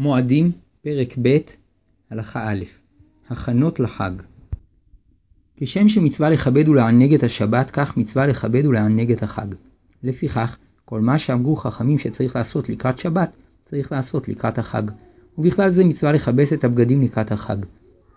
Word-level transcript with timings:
מועדים, 0.00 0.52
פרק 0.82 1.18
ב', 1.22 1.38
הלכה 2.10 2.50
א', 2.52 2.64
הכנות 3.28 3.80
לחג. 3.80 4.10
כשם 5.56 5.88
שמצווה 5.88 6.30
לכבד 6.30 6.68
ולענג 6.68 7.14
את 7.14 7.22
השבת, 7.22 7.70
כך 7.70 7.96
מצווה 7.96 8.26
לכבד 8.26 8.66
ולענג 8.66 9.12
את 9.12 9.22
החג. 9.22 9.46
לפיכך, 10.02 10.56
כל 10.84 11.00
מה 11.00 11.18
שאמרו 11.18 11.56
חכמים 11.56 11.98
שצריך 11.98 12.36
לעשות 12.36 12.68
לקראת 12.68 12.98
שבת, 12.98 13.30
צריך 13.64 13.92
לעשות 13.92 14.28
לקראת 14.28 14.58
החג. 14.58 14.82
ובכלל 15.38 15.70
זה 15.70 15.84
מצווה 15.84 16.12
לכבס 16.12 16.52
את 16.52 16.64
הבגדים 16.64 17.02
לקראת 17.02 17.32
החג. 17.32 17.58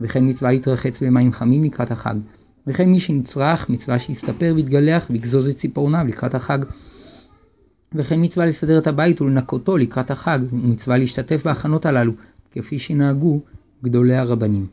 וכן 0.02 0.29
מצווה 0.29 0.52
להתרחץ 0.52 1.04
במים 1.04 1.34
חמים 1.34 1.63
לקראת 1.63 1.91
החג. 1.91 2.15
וכן 2.68 2.89
מי 2.89 3.00
שנצרך, 3.00 3.70
מצווה 3.70 4.00
שיסתפר 4.00 4.54
ויתגלח 4.55 5.05
ויגזוז 5.09 5.47
את 5.47 5.57
ציפורניו 5.57 6.05
לקראת 6.07 6.36
החג. 6.36 6.59
וכן 7.96 8.20
מצווה 8.23 8.46
לסדר 8.46 8.78
את 8.78 8.88
הבית 8.88 9.21
ולנקותו 9.21 9.78
לקראת 9.78 10.12
החג, 10.12 10.39
ומצווה 10.52 10.98
להשתתף 10.98 11.44
בהכנות 11.46 11.86
הללו, 11.86 12.14
כפי 12.52 12.80
שנהגו 12.80 13.40
גדולי 13.84 14.16
הרבנים. 14.16 14.67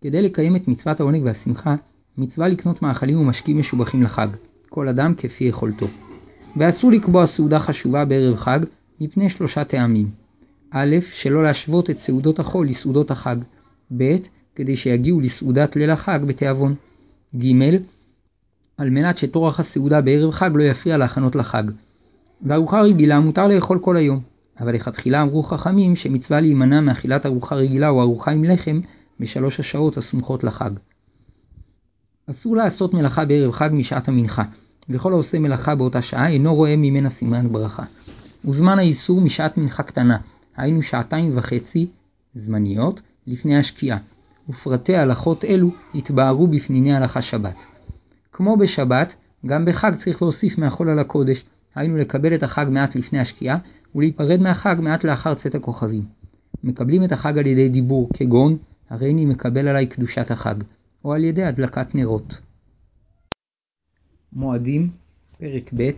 כדי 0.00 0.22
לקיים 0.22 0.56
את 0.56 0.68
מצוות 0.68 1.00
העונג 1.00 1.22
והשמחה, 1.24 1.76
מצווה 2.18 2.48
לקנות 2.48 2.82
מאכלים 2.82 3.20
ומשקים 3.20 3.58
משובחים 3.58 4.02
לחג, 4.02 4.28
כל 4.68 4.88
אדם 4.88 5.14
כפי 5.14 5.44
יכולתו. 5.44 5.86
ואסור 6.56 6.90
לקבוע 6.92 7.26
סעודה 7.26 7.58
חשובה 7.58 8.04
בערב 8.04 8.36
חג, 8.36 8.60
מפני 9.00 9.30
שלושה 9.30 9.64
טעמים. 9.64 10.10
א', 10.70 10.96
שלא 11.12 11.42
להשוות 11.42 11.90
את 11.90 11.98
סעודות 11.98 12.38
החול 12.38 12.68
לסעודות 12.68 13.10
החג. 13.10 13.36
ב', 13.96 14.16
כדי 14.54 14.76
שיגיעו 14.76 15.20
לסעודת 15.20 15.76
ליל 15.76 15.90
החג 15.90 16.20
בתיאבון. 16.26 16.74
ג', 17.36 17.76
על 18.76 18.90
מנת 18.90 19.18
שטורח 19.18 19.60
הסעודה 19.60 20.00
בערב 20.00 20.30
חג 20.30 20.50
לא 20.54 20.62
יפריע 20.62 20.96
להכנות 20.96 21.36
לחג. 21.36 21.62
וארוחה 22.42 22.82
רגילה 22.82 23.20
מותר 23.20 23.48
לאכול 23.48 23.78
כל 23.78 23.96
היום, 23.96 24.20
אבל 24.60 24.74
לכתחילה 24.74 25.22
אמרו 25.22 25.42
חכמים 25.42 25.96
שמצווה 25.96 26.40
להימנע 26.40 26.80
מאכילת 26.80 27.26
ארוחה 27.26 27.54
רגילה 27.54 27.88
או 27.88 28.02
ארוחה 28.02 28.30
עם 28.30 28.44
לחם 28.44 28.80
בשלוש 29.20 29.60
השעות 29.60 29.96
הסמוכות 29.96 30.44
לחג. 30.44 30.70
אסור 32.30 32.56
לעשות 32.56 32.94
מלאכה 32.94 33.24
בערב 33.24 33.52
חג 33.52 33.70
משעת 33.72 34.08
המנחה, 34.08 34.42
וכל 34.88 35.12
העושה 35.12 35.38
מלאכה 35.38 35.74
באותה 35.74 36.02
שעה 36.02 36.28
אינו 36.28 36.54
רואה 36.54 36.76
ממנה 36.76 37.10
סימן 37.10 37.52
ברכה. 37.52 37.84
וזמן 38.44 38.78
האיסור 38.78 39.20
משעת 39.20 39.58
מנחה 39.58 39.82
קטנה, 39.82 40.16
היינו 40.56 40.82
שעתיים 40.82 41.38
וחצי 41.38 41.90
זמניות 42.34 43.00
לפני 43.26 43.56
השקיעה, 43.56 43.98
ופרטי 44.48 44.96
הלכות 44.96 45.44
אלו 45.44 45.70
התבהרו 45.94 46.46
בפניני 46.46 46.94
הלכה 46.94 47.22
שבת. 47.22 47.56
כמו 48.32 48.56
בשבת, 48.56 49.14
גם 49.46 49.64
בחג 49.64 49.94
צריך 49.94 50.22
להוסיף 50.22 50.58
מהחול 50.58 50.88
על 50.88 50.98
הקודש, 50.98 51.44
היינו 51.74 51.96
לקבל 51.96 52.34
את 52.34 52.42
החג 52.42 52.66
מעט 52.70 52.96
לפני 52.96 53.18
השקיעה, 53.18 53.58
ולהיפרד 53.94 54.40
מהחג 54.40 54.76
מעט 54.80 55.04
לאחר 55.04 55.34
צאת 55.34 55.54
הכוכבים. 55.54 56.04
מקבלים 56.64 57.04
את 57.04 57.12
החג 57.12 57.38
על 57.38 57.46
ידי 57.46 57.68
דיבור, 57.68 58.10
כגון 58.12 58.58
הריני 58.90 59.26
מקבל 59.26 59.68
עליי 59.68 59.86
קדושת 59.86 60.30
החג, 60.30 60.54
או 61.04 61.12
על 61.12 61.24
ידי 61.24 61.42
הדלקת 61.42 61.94
נרות. 61.94 62.40
מועדים, 64.32 64.90
פרק 65.38 65.70
ב', 65.76 65.90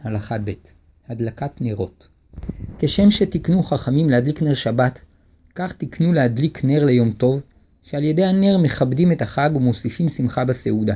הלכה 0.00 0.38
ב', 0.38 0.52
הדלקת 1.08 1.60
נרות. 1.60 2.08
כשם 2.78 3.10
שתיקנו 3.10 3.62
חכמים 3.62 4.10
להדליק 4.10 4.42
נר 4.42 4.54
שבת, 4.54 5.00
כך 5.54 5.72
תיקנו 5.72 6.12
להדליק 6.12 6.64
נר 6.64 6.84
ליום 6.84 7.12
טוב, 7.12 7.40
שעל 7.82 8.04
ידי 8.04 8.24
הנר 8.24 8.58
מכבדים 8.58 9.12
את 9.12 9.22
החג 9.22 9.50
ומוסיפים 9.54 10.08
שמחה 10.08 10.44
בסעודה. 10.44 10.94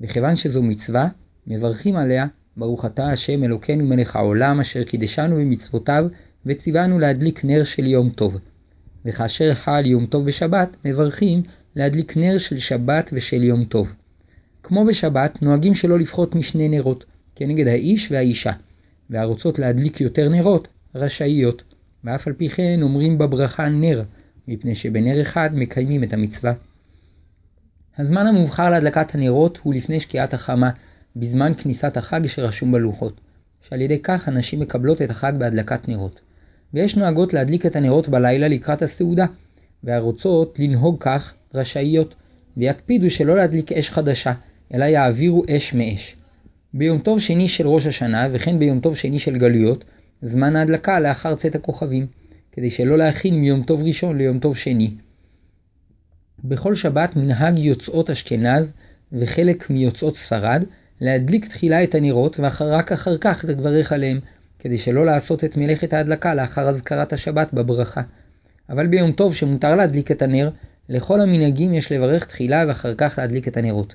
וכיוון 0.00 0.36
שזו 0.36 0.62
מצווה, 0.62 1.08
מברכים 1.46 1.96
עליה 1.96 2.26
ברוך 2.58 2.84
אתה 2.84 3.10
השם 3.10 3.44
אלוקינו 3.44 3.84
מלך 3.84 4.16
העולם 4.16 4.60
אשר 4.60 4.84
קידשנו 4.84 5.36
במצוותיו 5.36 6.04
וציוונו 6.46 6.98
להדליק 6.98 7.44
נר 7.44 7.64
של 7.64 7.86
יום 7.86 8.10
טוב. 8.10 8.38
וכאשר 9.04 9.54
חל 9.54 9.86
יום 9.86 10.06
טוב 10.06 10.26
בשבת, 10.26 10.76
מברכים 10.84 11.42
להדליק 11.76 12.16
נר 12.16 12.38
של 12.38 12.58
שבת 12.58 13.10
ושל 13.12 13.42
יום 13.42 13.64
טוב. 13.64 13.92
כמו 14.62 14.84
בשבת, 14.84 15.42
נוהגים 15.42 15.74
שלא 15.74 15.98
לפחות 15.98 16.34
משני 16.34 16.68
נרות, 16.68 17.04
כנגד 17.34 17.66
האיש 17.66 18.12
והאישה, 18.12 18.52
והרוצות 19.10 19.58
להדליק 19.58 20.00
יותר 20.00 20.28
נרות, 20.28 20.68
רשאיות, 20.94 21.62
ואף 22.04 22.26
על 22.26 22.32
פי 22.32 22.48
כן 22.48 22.78
אומרים 22.82 23.18
בברכה 23.18 23.68
נר, 23.68 24.02
מפני 24.48 24.74
שבנר 24.74 25.22
אחד 25.22 25.50
מקיימים 25.52 26.04
את 26.04 26.12
המצווה. 26.12 26.52
הזמן 27.98 28.26
המובחר 28.26 28.70
להדלקת 28.70 29.14
הנרות 29.14 29.58
הוא 29.62 29.74
לפני 29.74 30.00
שקיעת 30.00 30.34
החמה, 30.34 30.70
בזמן 31.18 31.52
כניסת 31.58 31.96
החג 31.96 32.26
שרשום 32.26 32.72
בלוחות, 32.72 33.20
שעל 33.68 33.80
ידי 33.80 33.98
כך 34.02 34.28
הנשים 34.28 34.60
מקבלות 34.60 35.02
את 35.02 35.10
החג 35.10 35.32
בהדלקת 35.38 35.88
נרות. 35.88 36.20
ויש 36.74 36.96
נוהגות 36.96 37.32
להדליק 37.32 37.66
את 37.66 37.76
הנרות 37.76 38.08
בלילה 38.08 38.48
לקראת 38.48 38.82
הסעודה, 38.82 39.26
והרוצות 39.84 40.58
לנהוג 40.58 40.96
כך 41.00 41.34
רשאיות, 41.54 42.14
ויקפידו 42.56 43.10
שלא 43.10 43.36
להדליק 43.36 43.72
אש 43.72 43.90
חדשה, 43.90 44.32
אלא 44.74 44.84
יעבירו 44.84 45.44
אש 45.50 45.74
מאש. 45.74 46.16
ביום 46.74 46.98
טוב 46.98 47.20
שני 47.20 47.48
של 47.48 47.68
ראש 47.68 47.86
השנה, 47.86 48.28
וכן 48.32 48.58
ביום 48.58 48.80
טוב 48.80 48.96
שני 48.96 49.18
של 49.18 49.38
גלויות, 49.38 49.84
זמן 50.22 50.56
ההדלקה 50.56 51.00
לאחר 51.00 51.34
צאת 51.34 51.54
הכוכבים, 51.54 52.06
כדי 52.52 52.70
שלא 52.70 52.98
להכין 52.98 53.40
מיום 53.40 53.62
טוב 53.62 53.82
ראשון 53.82 54.18
ליום 54.18 54.38
טוב 54.38 54.56
שני. 54.56 54.90
בכל 56.44 56.74
שבת 56.74 57.16
מנהג 57.16 57.58
יוצאות 57.58 58.10
אשכנז 58.10 58.72
וחלק 59.12 59.70
מיוצאות 59.70 60.16
ספרד 60.16 60.64
להדליק 61.00 61.46
תחילה 61.46 61.84
את 61.84 61.94
הנרות 61.94 62.40
ורק 62.40 62.92
אחר 62.92 63.18
כך 63.18 63.44
לברך 63.48 63.92
עליהם, 63.92 64.20
כדי 64.58 64.78
שלא 64.78 65.06
לעשות 65.06 65.44
את 65.44 65.56
מלאכת 65.56 65.92
ההדלקה 65.92 66.34
לאחר 66.34 66.68
אזכרת 66.68 67.12
השבת 67.12 67.54
בברכה. 67.54 68.02
אבל 68.70 68.86
ביום 68.86 69.12
טוב 69.12 69.34
שמותר 69.34 69.74
להדליק 69.74 70.10
את 70.10 70.22
הנר, 70.22 70.50
לכל 70.88 71.20
המנהגים 71.20 71.74
יש 71.74 71.92
לברך 71.92 72.24
תחילה 72.24 72.64
ואחר 72.68 72.94
כך 72.94 73.14
להדליק 73.18 73.48
את 73.48 73.56
הנרות. 73.56 73.94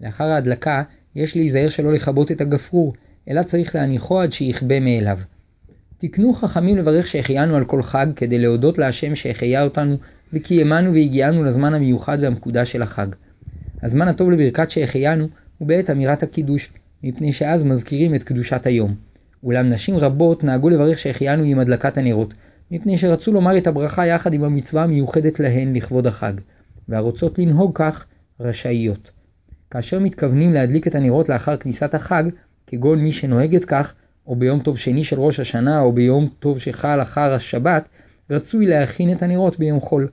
לאחר 0.00 0.24
ההדלקה 0.24 0.82
יש 1.16 1.36
להיזהר 1.36 1.68
שלא 1.68 1.92
לכבות 1.92 2.32
את 2.32 2.40
הגפרור, 2.40 2.94
אלא 3.28 3.42
צריך 3.42 3.74
להניחו 3.74 4.20
עד 4.20 4.32
שיכבה 4.32 4.80
מאליו. 4.80 5.18
תקנו 5.98 6.34
חכמים 6.34 6.76
לברך 6.76 7.08
שהחיינו 7.08 7.56
על 7.56 7.64
כל 7.64 7.82
חג 7.82 8.06
כדי 8.16 8.38
להודות 8.38 8.78
להשם 8.78 9.14
שהחיה 9.14 9.64
אותנו 9.64 9.96
וקיימנו 10.32 10.92
והגיענו 10.92 11.44
לזמן 11.44 11.74
המיוחד 11.74 12.18
והמקודש 12.22 12.72
של 12.72 12.82
החג. 12.82 13.06
הזמן 13.82 14.08
הטוב 14.08 14.30
לברכת 14.30 14.70
שהחיינו 14.70 15.28
הוא 15.62 15.68
בעת 15.68 15.90
אמירת 15.90 16.22
הקידוש, 16.22 16.72
מפני 17.02 17.32
שאז 17.32 17.64
מזכירים 17.64 18.14
את 18.14 18.22
קדושת 18.22 18.66
היום. 18.66 18.94
אולם 19.42 19.70
נשים 19.70 19.96
רבות 19.96 20.44
נהגו 20.44 20.68
לברך 20.68 20.98
שהחיינו 20.98 21.42
עם 21.42 21.58
הדלקת 21.58 21.98
הנרות, 21.98 22.34
מפני 22.70 22.98
שרצו 22.98 23.32
לומר 23.32 23.58
את 23.58 23.66
הברכה 23.66 24.06
יחד 24.06 24.34
עם 24.34 24.44
המצווה 24.44 24.82
המיוחדת 24.82 25.40
להן 25.40 25.76
לכבוד 25.76 26.06
החג, 26.06 26.32
והרוצות 26.88 27.38
לנהוג 27.38 27.70
כך 27.74 28.06
רשאיות. 28.40 29.10
כאשר 29.70 29.98
מתכוונים 29.98 30.52
להדליק 30.52 30.86
את 30.86 30.94
הנרות 30.94 31.28
לאחר 31.28 31.56
כניסת 31.56 31.94
החג, 31.94 32.24
כגון 32.66 32.98
מי 32.98 33.12
שנוהגת 33.12 33.64
כך, 33.64 33.94
או 34.26 34.36
ביום 34.36 34.60
טוב 34.60 34.78
שני 34.78 35.04
של 35.04 35.20
ראש 35.20 35.40
השנה, 35.40 35.80
או 35.80 35.92
ביום 35.92 36.28
טוב 36.38 36.58
שחל 36.58 37.02
אחר 37.02 37.32
השבת, 37.32 37.88
רצוי 38.30 38.66
להכין 38.66 39.12
את 39.12 39.22
הנרות 39.22 39.58
ביום 39.58 39.80
חול. 39.80 40.08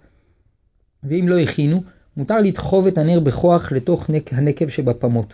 ואם 1.04 1.26
לא 1.28 1.40
הכינו, 1.40 1.84
מותר 2.20 2.42
לדחוב 2.42 2.88
את 2.88 2.98
הנר 2.98 3.20
בכוח 3.20 3.72
לתוך 3.72 4.10
הנקב 4.32 4.68
שבפמות, 4.68 5.34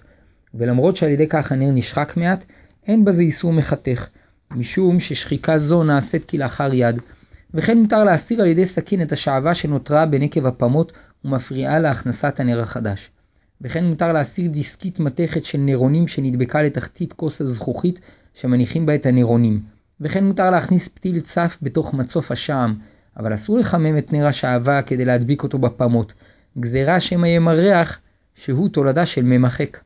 ולמרות 0.53 0.97
שעל 0.97 1.09
ידי 1.09 1.27
כך 1.27 1.51
הנר 1.51 1.71
נשחק 1.71 2.13
מעט, 2.17 2.45
אין 2.87 3.05
בזה 3.05 3.21
איסור 3.21 3.53
מחתך, 3.53 4.07
משום 4.51 4.99
ששחיקה 4.99 5.57
זו 5.57 5.83
נעשית 5.83 6.29
כלאחר 6.29 6.73
יד, 6.73 6.99
וכן 7.53 7.77
מותר 7.77 8.03
להסיר 8.03 8.41
על 8.41 8.47
ידי 8.47 8.65
סכין 8.65 9.01
את 9.01 9.11
השעווה 9.11 9.55
שנותרה 9.55 10.05
בנקב 10.05 10.45
הפמות 10.45 10.91
ומפריעה 11.25 11.79
להכנסת 11.79 12.39
הנר 12.39 12.61
החדש. 12.61 13.09
וכן 13.61 13.85
מותר 13.85 14.13
להסיר 14.13 14.51
דיסקית 14.51 14.99
מתכת 14.99 15.45
של 15.45 15.57
נרונים 15.57 16.07
שנדבקה 16.07 16.63
לתחתית 16.63 17.13
כוס 17.13 17.41
הזכוכית 17.41 17.99
שמניחים 18.33 18.85
בה 18.85 18.95
את 18.95 19.05
הנרונים. 19.05 19.61
וכן 20.01 20.25
מותר 20.25 20.51
להכניס 20.51 20.87
פתיל 20.87 21.19
צף 21.19 21.57
בתוך 21.61 21.93
מצוף 21.93 22.31
השעם, 22.31 22.75
אבל 23.17 23.35
אסור 23.35 23.57
לחמם 23.57 23.97
את 23.97 24.13
נר 24.13 24.27
השעווה 24.27 24.81
כדי 24.81 25.05
להדביק 25.05 25.43
אותו 25.43 25.57
בפמות, 25.57 26.13
גזירה 26.59 26.99
שמא 26.99 27.27
ימרח 27.27 27.99
שהוא 28.35 28.69
תולדה 28.69 29.05
של 29.05 29.25
ממחק. 29.25 29.77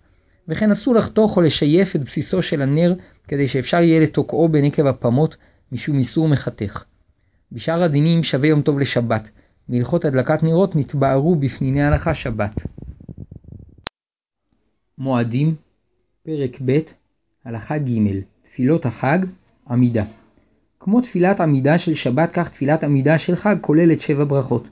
וכן 0.48 0.72
אסור 0.72 0.96
לחתוך 0.96 1.38
או 1.38 1.42
לשייף 1.42 1.96
את 1.96 2.04
בסיסו 2.04 2.42
של 2.42 2.62
הנר 2.62 2.94
כדי 3.28 3.48
שאפשר 3.48 3.78
יהיה 3.78 4.00
לתוקעו 4.00 4.50
בנקב 4.50 4.86
הפמות 4.86 5.38
משום 5.72 6.00
איסור 6.00 6.28
מחתך. 6.28 6.84
בשאר 7.52 7.84
הדינים 7.84 8.24
שווה 8.24 8.48
יום 8.48 8.62
טוב 8.62 8.80
לשבת, 8.80 9.30
והלכות 9.70 10.06
הדלקת 10.06 10.44
נרות 10.44 10.76
נתבערו 10.76 11.36
בפניני 11.36 11.84
הלכה 11.84 12.14
שבת. 12.14 12.64
מועדים, 14.98 15.56
פרק 16.24 16.58
ב', 16.66 16.80
הלכה 17.46 17.78
ג', 17.78 18.20
תפילות 18.42 18.86
החג, 18.86 19.20
עמידה. 19.70 20.04
כמו 20.80 21.02
תפילת 21.02 21.40
עמידה 21.40 21.78
של 21.78 21.94
שבת, 21.94 22.32
כך 22.32 22.50
תפילת 22.50 22.84
עמידה 22.84 23.18
של 23.18 23.36
חג 23.36 23.56
כוללת 23.62 24.02
שבע 24.02 24.24
ברכות. 24.24 24.68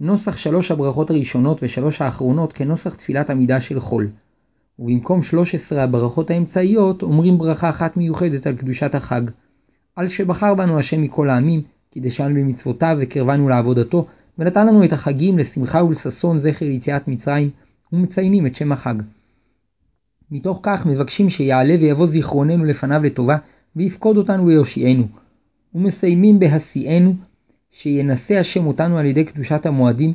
נוסח 0.00 0.36
שלוש 0.36 0.70
הברכות 0.70 1.10
הראשונות 1.10 1.58
ושלוש 1.62 2.02
האחרונות 2.02 2.52
כנוסח 2.52 2.94
תפילת 2.94 3.30
עמידה 3.30 3.60
של 3.60 3.80
חול. 3.80 4.08
ובמקום 4.78 5.22
שלוש 5.22 5.54
עשרה 5.54 5.82
הברכות 5.82 6.30
האמצעיות 6.30 7.02
אומרים 7.02 7.38
ברכה 7.38 7.70
אחת 7.70 7.96
מיוחדת 7.96 8.46
על 8.46 8.56
קדושת 8.56 8.94
החג. 8.94 9.22
על 9.96 10.08
שבחר 10.08 10.54
בנו 10.54 10.78
השם 10.78 11.02
מכל 11.02 11.30
העמים, 11.30 11.62
קידשנו 11.90 12.34
במצוותיו 12.34 12.96
וקרבנו 13.00 13.48
לעבודתו, 13.48 14.06
ונתן 14.38 14.66
לנו 14.66 14.84
את 14.84 14.92
החגים 14.92 15.38
לשמחה 15.38 15.84
ולששון 15.84 16.38
זכר 16.38 16.66
ליציאת 16.66 17.08
מצרים, 17.08 17.50
ומציינים 17.92 18.46
את 18.46 18.56
שם 18.56 18.72
החג. 18.72 18.94
מתוך 20.30 20.60
כך 20.62 20.86
מבקשים 20.86 21.30
שיעלה 21.30 21.74
ויבוא 21.80 22.06
זיכרוננו 22.06 22.64
לפניו 22.64 23.02
לטובה, 23.02 23.36
ויפקוד 23.76 24.16
אותנו 24.16 24.46
ויושיענו. 24.46 25.08
ומסיימים 25.74 26.38
בהשיאנו, 26.38 27.14
שינשא 27.70 28.38
השם 28.38 28.66
אותנו 28.66 28.98
על 28.98 29.06
ידי 29.06 29.24
קדושת 29.24 29.66
המועדים, 29.66 30.14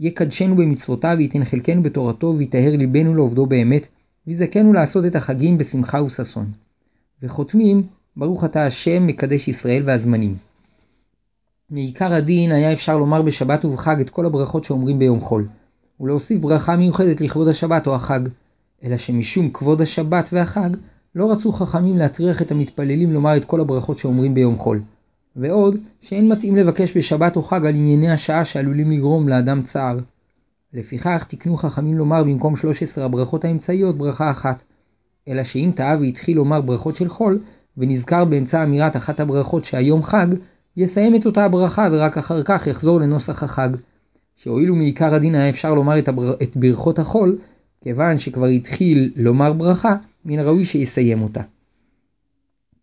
יקדשנו 0.00 0.56
במצוותיו, 0.56 1.14
וייתן 1.18 1.44
חלקנו 1.44 1.82
בתורתו, 1.82 2.34
ויטהר 2.38 2.76
ליבנו 2.76 3.14
לעובדו 3.14 3.46
באמת, 3.46 3.86
ויזכנו 4.26 4.72
לעשות 4.72 5.04
את 5.06 5.16
החגים 5.16 5.58
בשמחה 5.58 6.02
וששון. 6.02 6.50
וחותמים, 7.22 7.82
ברוך 8.16 8.44
אתה 8.44 8.66
השם 8.66 9.06
מקדש 9.06 9.48
ישראל 9.48 9.82
והזמנים. 9.84 10.36
מעיקר 11.70 12.12
הדין 12.12 12.52
היה 12.52 12.72
אפשר 12.72 12.98
לומר 12.98 13.22
בשבת 13.22 13.64
ובחג 13.64 14.00
את 14.00 14.10
כל 14.10 14.26
הברכות 14.26 14.64
שאומרים 14.64 14.98
ביום 14.98 15.20
חול, 15.20 15.48
ולהוסיף 16.00 16.40
ברכה 16.40 16.76
מיוחדת 16.76 17.20
לכבוד 17.20 17.48
השבת 17.48 17.86
או 17.86 17.94
החג, 17.94 18.20
אלא 18.84 18.96
שמשום 18.96 19.50
כבוד 19.50 19.80
השבת 19.80 20.28
והחג, 20.32 20.70
לא 21.14 21.32
רצו 21.32 21.52
חכמים 21.52 21.96
להטריח 21.96 22.42
את 22.42 22.50
המתפללים 22.50 23.12
לומר 23.12 23.36
את 23.36 23.44
כל 23.44 23.60
הברכות 23.60 23.98
שאומרים 23.98 24.34
ביום 24.34 24.58
חול. 24.58 24.82
ועוד, 25.36 25.76
שאין 26.00 26.28
מתאים 26.32 26.56
לבקש 26.56 26.96
בשבת 26.96 27.36
או 27.36 27.42
חג 27.42 27.66
על 27.66 27.74
ענייני 27.74 28.10
השעה 28.10 28.44
שעלולים 28.44 28.90
לגרום 28.90 29.28
לאדם 29.28 29.62
צער. 29.62 29.98
לפיכך 30.72 31.26
תקנו 31.28 31.56
חכמים 31.56 31.98
לומר 31.98 32.24
במקום 32.24 32.56
13 32.56 33.04
הברכות 33.04 33.44
האמצעיות 33.44 33.98
ברכה 33.98 34.30
אחת. 34.30 34.62
אלא 35.28 35.44
שאם 35.44 35.70
טעה 35.76 35.96
והתחיל 36.00 36.36
לומר 36.36 36.60
ברכות 36.60 36.96
של 36.96 37.08
חול, 37.08 37.38
ונזכר 37.76 38.24
באמצע 38.24 38.64
אמירת 38.64 38.96
אחת 38.96 39.20
הברכות 39.20 39.64
שהיום 39.64 40.02
חג, 40.02 40.26
יסיים 40.76 41.14
את 41.14 41.26
אותה 41.26 41.44
הברכה 41.44 41.88
ורק 41.92 42.18
אחר 42.18 42.42
כך 42.42 42.66
יחזור 42.66 43.00
לנוסח 43.00 43.42
החג. 43.42 43.68
שהואילו 44.36 44.74
מעיקר 44.74 45.14
הדין 45.14 45.34
היה 45.34 45.48
אפשר 45.48 45.74
לומר 45.74 45.98
את, 45.98 46.08
הבר... 46.08 46.34
את 46.42 46.56
ברכות 46.56 46.98
החול, 46.98 47.38
כיוון 47.80 48.18
שכבר 48.18 48.46
התחיל 48.46 49.12
לומר 49.16 49.52
ברכה, 49.52 49.96
מן 50.24 50.38
הראוי 50.38 50.64
שיסיים 50.64 51.22
אותה. 51.22 51.42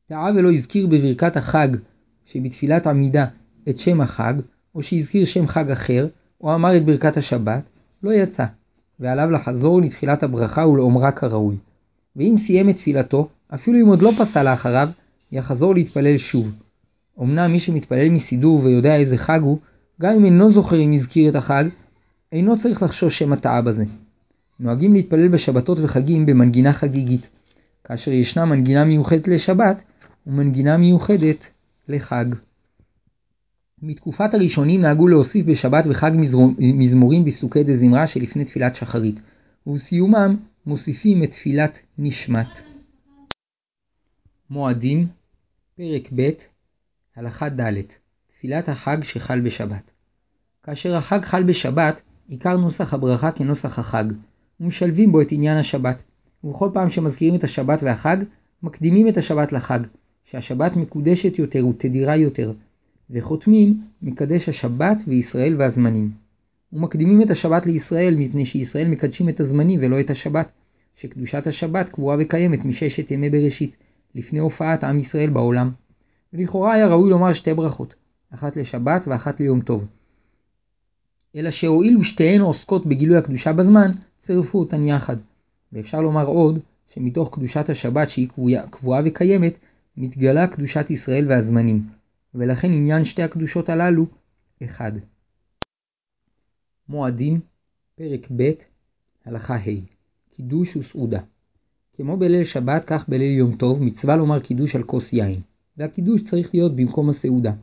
טעה 0.09 0.31
ולא 0.35 0.51
הזכיר 0.51 0.87
בברכת 0.87 1.37
החג 1.37 1.67
שבתפילת 2.31 2.87
עמידה 2.87 3.25
את 3.69 3.79
שם 3.79 4.01
החג, 4.01 4.33
או 4.75 4.83
שהזכיר 4.83 5.25
שם 5.25 5.47
חג 5.47 5.71
אחר, 5.71 6.07
או 6.41 6.55
אמר 6.55 6.77
את 6.77 6.85
ברכת 6.85 7.17
השבת, 7.17 7.63
לא 8.03 8.13
יצא, 8.13 8.45
ועליו 8.99 9.31
לחזור 9.31 9.81
לתחילת 9.81 10.23
הברכה 10.23 10.67
ולאומרה 10.67 11.11
כראוי. 11.11 11.55
ואם 12.15 12.35
סיים 12.37 12.69
את 12.69 12.75
תפילתו, 12.75 13.29
אפילו 13.53 13.81
אם 13.81 13.87
עוד 13.87 14.01
לא 14.01 14.11
פסל 14.17 14.43
לאחריו, 14.43 14.89
יחזור 15.31 15.73
להתפלל 15.73 16.17
שוב. 16.17 16.51
אמנם 17.21 17.51
מי 17.51 17.59
שמתפלל 17.59 18.09
מסידור 18.09 18.59
ויודע 18.63 18.95
איזה 18.95 19.17
חג 19.17 19.39
הוא, 19.41 19.57
גם 20.01 20.15
אם 20.15 20.25
אינו 20.25 20.51
זוכר 20.51 20.81
אם 20.81 20.93
הזכיר 20.93 21.29
את 21.29 21.35
החג, 21.35 21.63
אינו 22.31 22.59
צריך 22.59 22.83
לחשוש 22.83 23.19
שם 23.19 23.33
הטעה 23.33 23.61
בזה. 23.61 23.83
נוהגים 24.59 24.93
להתפלל 24.93 25.27
בשבתות 25.27 25.77
וחגים 25.81 26.25
במנגינה 26.25 26.73
חגיגית, 26.73 27.29
כאשר 27.83 28.11
ישנה 28.11 28.45
מנגינה 28.45 28.85
מיוחדת 28.85 29.27
לשבת 29.27 29.83
ומנגינה 30.27 30.77
מיוחדת 30.77 31.49
לחג. 31.89 32.25
מתקופת 33.81 34.33
הראשונים 34.33 34.81
נהגו 34.81 35.07
להוסיף 35.07 35.45
בשבת 35.45 35.83
וחג 35.89 36.11
מזמורים 36.59 37.25
בפסוקי 37.25 37.63
דזמרה 37.63 38.07
שלפני 38.07 38.45
תפילת 38.45 38.75
שחרית, 38.75 39.19
ובסיומם 39.67 40.35
מוסיפים 40.65 41.23
את 41.23 41.31
תפילת 41.31 41.79
נשמת. 41.97 42.61
מועדים 44.49 45.07
פרק 45.75 46.09
ב' 46.15 46.29
הלכה 47.15 47.49
ד' 47.49 47.81
תפילת 48.27 48.69
החג 48.69 48.97
שחל 49.03 49.41
בשבת. 49.41 49.91
כאשר 50.63 50.95
החג 50.95 51.19
חל 51.21 51.43
בשבת, 51.43 52.01
עיקר 52.27 52.57
נוסח 52.57 52.93
הברכה 52.93 53.31
כנוסח 53.31 53.79
החג, 53.79 54.05
ומשלבים 54.59 55.11
בו 55.11 55.21
את 55.21 55.27
עניין 55.31 55.57
השבת, 55.57 56.03
ובכל 56.43 56.69
פעם 56.73 56.89
שמזכירים 56.89 57.35
את 57.35 57.43
השבת 57.43 57.83
והחג, 57.83 58.17
מקדימים 58.63 59.07
את 59.07 59.17
השבת 59.17 59.51
לחג, 59.51 59.79
שהשבת 60.31 60.75
מקודשת 60.75 61.39
יותר 61.39 61.67
ותדירה 61.67 62.15
יותר, 62.15 62.53
וחותמים 63.09 63.81
מקדש 64.01 64.49
השבת 64.49 65.03
וישראל 65.07 65.55
והזמנים. 65.57 66.11
ומקדימים 66.73 67.21
את 67.21 67.29
השבת 67.29 67.65
לישראל 67.65 68.15
מפני 68.17 68.45
שישראל 68.45 68.87
מקדשים 68.87 69.29
את 69.29 69.39
הזמנים 69.39 69.79
ולא 69.83 69.99
את 69.99 70.09
השבת, 70.09 70.51
שקדושת 70.95 71.47
השבת 71.47 71.89
קבועה 71.89 72.17
וקיימת 72.19 72.65
מששת 72.65 73.11
ימי 73.11 73.29
בראשית, 73.29 73.75
לפני 74.15 74.39
הופעת 74.39 74.83
עם 74.83 74.99
ישראל 74.99 75.29
בעולם. 75.29 75.71
ולכאורה 76.33 76.73
היה 76.73 76.87
ראוי 76.87 77.09
לומר 77.09 77.33
שתי 77.33 77.53
ברכות, 77.53 77.95
אחת 78.33 78.55
לשבת 78.57 79.07
ואחת 79.07 79.39
ליום 79.39 79.61
טוב. 79.61 79.85
אלא 81.35 81.51
שהואילו 81.51 82.03
שתיהן 82.03 82.41
עוסקות 82.41 82.85
בגילוי 82.85 83.17
הקדושה 83.17 83.53
בזמן, 83.53 83.91
צירפו 84.19 84.59
אותן 84.59 84.83
יחד. 84.83 85.17
ואפשר 85.73 86.01
לומר 86.01 86.25
עוד, 86.25 86.59
שמתוך 86.87 87.35
קדושת 87.35 87.69
השבת 87.69 88.09
שהיא 88.09 88.27
קבועה 88.71 89.01
וקיימת, 89.05 89.59
מתגלה 89.99 90.47
קדושת 90.47 90.89
ישראל 90.89 91.25
והזמנים, 91.27 91.87
ולכן 92.35 92.71
עניין 92.71 93.05
שתי 93.05 93.23
הקדושות 93.23 93.69
הללו 93.69 94.05
אחד. 94.63 94.91
מועדים, 96.89 97.39
פרק 97.95 98.27
ב', 98.35 98.51
הלכה 99.25 99.55
ה' 99.55 99.85
קידוש 100.35 100.75
וסעודה. 100.75 101.19
כמו 101.97 102.17
בליל 102.17 102.43
שבת, 102.43 102.83
כך 102.85 103.09
בליל 103.09 103.37
יום 103.37 103.55
טוב, 103.55 103.83
מצווה 103.83 104.15
לומר 104.15 104.39
קידוש 104.39 104.75
על 104.75 104.83
כוס 104.83 105.13
יין, 105.13 105.41
והקידוש 105.77 106.23
צריך 106.23 106.53
להיות 106.53 106.75
במקום 106.75 107.09
הסעודה. 107.09 107.53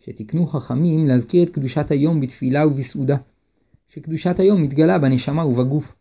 שתקנו 0.00 0.46
חכמים 0.46 1.06
להזכיר 1.06 1.42
את 1.42 1.50
קדושת 1.50 1.90
היום 1.90 2.20
בתפילה 2.20 2.66
ובסעודה, 2.66 3.16
שקדושת 3.88 4.40
היום 4.40 4.62
מתגלה 4.62 4.98
בנשמה 4.98 5.46
ובגוף. 5.46 5.94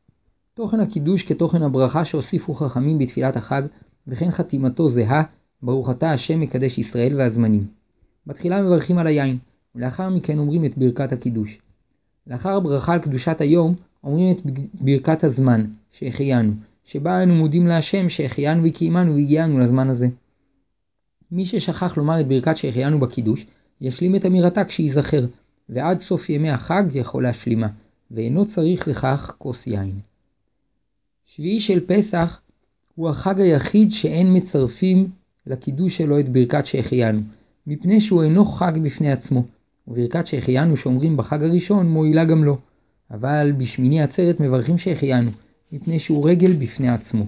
תוכן 0.54 0.80
הקידוש 0.80 1.24
כתוכן 1.24 1.62
הברכה 1.62 2.06
שהוסיפו 2.06 2.54
חכמים 2.54 2.98
בתפילת 2.98 3.36
החג, 3.36 3.62
וכן 4.08 4.32
חתימתו 4.32 4.90
זהה, 4.90 5.24
ברוך 5.62 5.90
אתה 5.90 6.12
השם 6.12 6.40
מקדש 6.40 6.78
ישראל 6.78 7.16
והזמנים. 7.16 7.68
בתחילה 8.28 8.62
מברכים 8.62 8.98
על 8.98 9.08
היין, 9.08 9.38
ולאחר 9.76 10.10
מכן 10.10 10.38
אומרים 10.38 10.66
את 10.66 10.78
ברכת 10.78 11.12
הקידוש. 11.12 11.60
לאחר 12.28 12.50
הברכה 12.50 12.94
על 12.94 13.00
קדושת 13.00 13.42
היום, 13.42 13.76
אומרים 14.04 14.36
את 14.36 14.42
ברכת 14.74 15.24
הזמן, 15.24 15.66
שהחיינו, 15.92 16.54
שבה 16.86 17.24
אנו 17.24 17.36
מודים 17.36 17.68
להשם 17.68 18.10
שהחיינו 18.10 18.64
וקיימנו 18.64 19.14
והגיענו 19.14 19.60
לזמן 19.60 19.90
הזה. 19.90 20.08
מי 21.32 21.46
ששכח 21.46 21.98
לומר 21.98 22.20
את 22.20 22.28
ברכת 22.28 22.58
שהחיינו 22.58 23.00
בקידוש, 23.00 23.46
ישלים 23.82 24.16
את 24.16 24.26
אמירתה 24.26 24.66
כשייזכר, 24.66 25.26
ועד 25.70 26.00
סוף 26.00 26.30
ימי 26.30 26.50
החג 26.50 26.84
יכול 26.94 27.24
להשלימה, 27.24 27.68
ואינו 28.12 28.46
צריך 28.46 28.88
לכך 28.88 29.36
כוס 29.38 29.68
יין. 29.68 30.00
שביעי 31.26 31.60
של 31.60 31.86
פסח 31.88 32.42
הוא 32.96 33.10
החג 33.10 33.40
היחיד 33.40 33.92
שאין 33.92 34.38
מצרפים 34.38 35.10
לקידוש 35.48 35.98
שלו 35.98 36.20
את 36.20 36.30
ברכת 36.30 36.66
שהחיינו, 36.66 37.22
מפני 37.68 38.02
שהוא 38.02 38.24
אינו 38.24 38.46
חג 38.46 38.74
בפני 38.84 39.12
עצמו, 39.12 39.46
וברכת 39.88 40.28
שהחיינו 40.28 40.78
שאומרים 40.78 41.18
בחג 41.18 41.44
הראשון 41.44 41.90
מועילה 41.90 42.26
גם 42.26 42.44
לו, 42.44 42.58
אבל 43.12 43.52
בשמיני 43.58 44.02
עצרת 44.02 44.40
מברכים 44.40 44.78
שהחיינו, 44.78 45.32
מפני 45.72 46.00
שהוא 46.00 46.30
רגל 46.30 46.54
בפני 46.54 46.90
עצמו. 46.90 47.26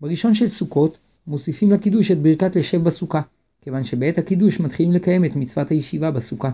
בראשון 0.00 0.34
של 0.34 0.48
סוכות 0.48 0.98
מוסיפים 1.26 1.72
לקידוש 1.72 2.10
את 2.10 2.18
ברכת 2.18 2.56
לשב 2.56 2.84
בסוכה, 2.84 3.20
כיוון 3.62 3.84
שבעת 3.84 4.18
הקידוש 4.18 4.60
מתחילים 4.60 4.92
לקיים 4.92 5.24
את 5.24 5.36
מצוות 5.36 5.70
הישיבה 5.70 6.10
בסוכה. 6.10 6.50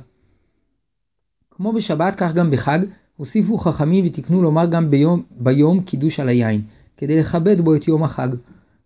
כמו 1.50 1.72
בשבת 1.72 2.14
כך 2.16 2.34
גם 2.34 2.50
בחג, 2.50 2.78
הוסיפו 3.16 3.56
חכמים 3.56 4.06
ותיקנו 4.06 4.42
לומר 4.42 4.66
גם 4.66 4.90
ביום, 4.90 5.22
ביום 5.30 5.82
קידוש 5.82 6.20
על 6.20 6.28
היין, 6.28 6.62
כדי 6.96 7.16
לכבד 7.16 7.60
בו 7.60 7.74
את 7.74 7.88
יום 7.88 8.04
החג. 8.04 8.28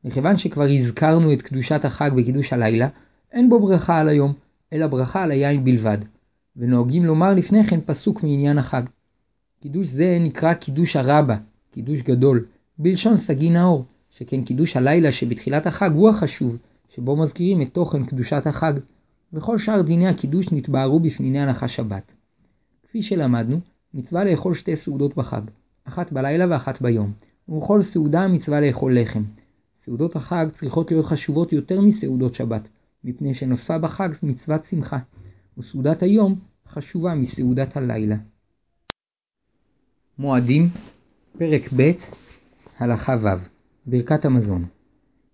מכיוון 0.07 0.39
שכבר 0.39 0.65
הזכרנו 0.65 1.33
את 1.33 1.43
קדושת 1.43 1.85
החג 1.85 2.11
בקידוש 2.17 2.53
הלילה, 2.53 2.89
אין 3.33 3.49
בו 3.49 3.61
ברכה 3.61 3.99
על 3.99 4.09
היום, 4.09 4.33
אלא 4.73 4.87
ברכה 4.87 5.23
על 5.23 5.31
היין 5.31 5.65
בלבד. 5.65 5.99
ונוהגים 6.57 7.05
לומר 7.05 7.35
לפני 7.35 7.65
כן 7.65 7.81
פסוק 7.87 8.23
מעניין 8.23 8.59
החג. 8.59 8.83
קידוש 9.63 9.87
זה 9.87 10.19
נקרא 10.21 10.55
קידוש 10.55 10.97
הרבה, 10.97 11.37
קידוש 11.71 12.03
גדול, 12.03 12.45
בלשון 12.79 13.17
סגי 13.17 13.51
נאור, 13.51 13.85
שכן 14.11 14.45
קידוש 14.45 14.77
הלילה 14.77 15.13
שבתחילת 15.13 15.67
החג 15.67 15.91
הוא 15.95 16.09
החשוב, 16.09 16.57
שבו 16.95 17.17
מזכירים 17.17 17.63
את 17.63 17.69
תוכן 17.73 18.05
קדושת 18.05 18.47
החג, 18.47 18.73
וכל 19.33 19.59
שאר 19.59 19.83
דיני 19.83 20.09
הקידוש 20.09 20.47
נתבהרו 20.53 21.01
בפניני 21.01 21.41
הלכה 21.41 21.69
שבת. 21.69 22.13
כפי 22.83 23.03
שלמדנו, 23.03 23.61
מצווה 23.95 24.25
לאכול 24.25 24.55
שתי 24.55 24.77
סעודות 24.77 25.17
בחג, 25.17 25.43
אחת 25.85 26.13
בלילה 26.13 26.47
ואחת 26.51 26.83
ביום, 26.83 27.13
ובכל 27.49 27.83
סעודה 27.83 28.29
מצווה 28.29 28.61
לאכול 28.61 28.99
לחם. 28.99 29.23
סעודות 29.87 30.17
החג 30.17 30.47
צריכות 30.53 30.91
להיות 30.91 31.07
חשובות 31.07 31.53
יותר 31.53 31.81
מסעודות 31.81 32.35
שבת, 32.35 32.69
מפני 33.05 33.35
שנוספה 33.35 33.79
בחג 33.79 34.09
מצוות 34.23 34.65
שמחה, 34.65 34.99
וסעודת 35.59 36.03
היום 36.03 36.39
חשובה 36.69 37.15
מסעודת 37.15 37.77
הלילה. 37.77 38.17
מועדים, 40.19 40.69
פרק 41.39 41.63
ב', 41.77 41.91
הלכה 42.79 43.17
ו', 43.23 43.29
ברכת 43.87 44.25
המזון. 44.25 44.65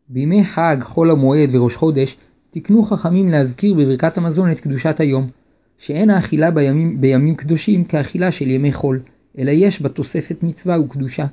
בימי 0.09 0.45
חג, 0.45 0.77
חול 0.83 1.11
המועד 1.11 1.55
וראש 1.55 1.77
חודש, 1.77 2.17
תקנו 2.51 2.83
חכמים 2.83 3.29
להזכיר 3.29 3.75
בברכת 3.75 4.19
המזון 4.19 4.53
את 4.53 4.61
קדושת 4.61 5.01
היום, 5.01 5.31
שאין 5.79 6.11
האכילה 6.11 6.51
בימים, 6.51 7.01
בימים 7.01 7.37
קדושים 7.37 7.85
כאכילה 7.85 8.33
של 8.33 8.51
ימי 8.51 8.73
חול, 8.73 9.03
אלא 9.39 9.51
יש 9.51 9.83
בה 9.83 9.89
תוספת 9.89 10.43
מצווה 10.43 10.81
וקדושה. 10.81 11.27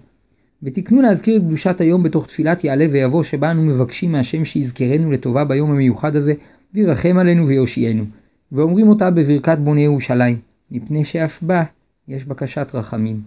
ותקנו 0.64 1.02
להזכיר 1.02 1.38
את 1.38 1.42
קדושת 1.42 1.82
היום 1.82 2.04
בתוך 2.04 2.28
תפילת 2.28 2.64
יעלה 2.64 2.86
ויבוא, 2.92 3.24
שבה 3.24 3.52
אנו 3.52 3.64
מבקשים 3.64 4.12
מהשם 4.12 4.46
שיזכרנו 4.46 5.12
לטובה 5.12 5.46
ביום 5.46 5.72
המיוחד 5.72 6.16
הזה, 6.16 6.34
וירחם 6.74 7.18
עלינו 7.18 7.48
ויושיענו. 7.48 8.04
ואומרים 8.52 8.90
אותה 8.90 9.12
בברכת 9.12 9.58
בוני 9.58 9.82
ירושלים, 9.82 10.40
מפני 10.72 11.06
שאף 11.06 11.44
בה 11.44 11.64
יש 12.08 12.26
בקשת 12.26 12.68
רחמים. 12.74 13.22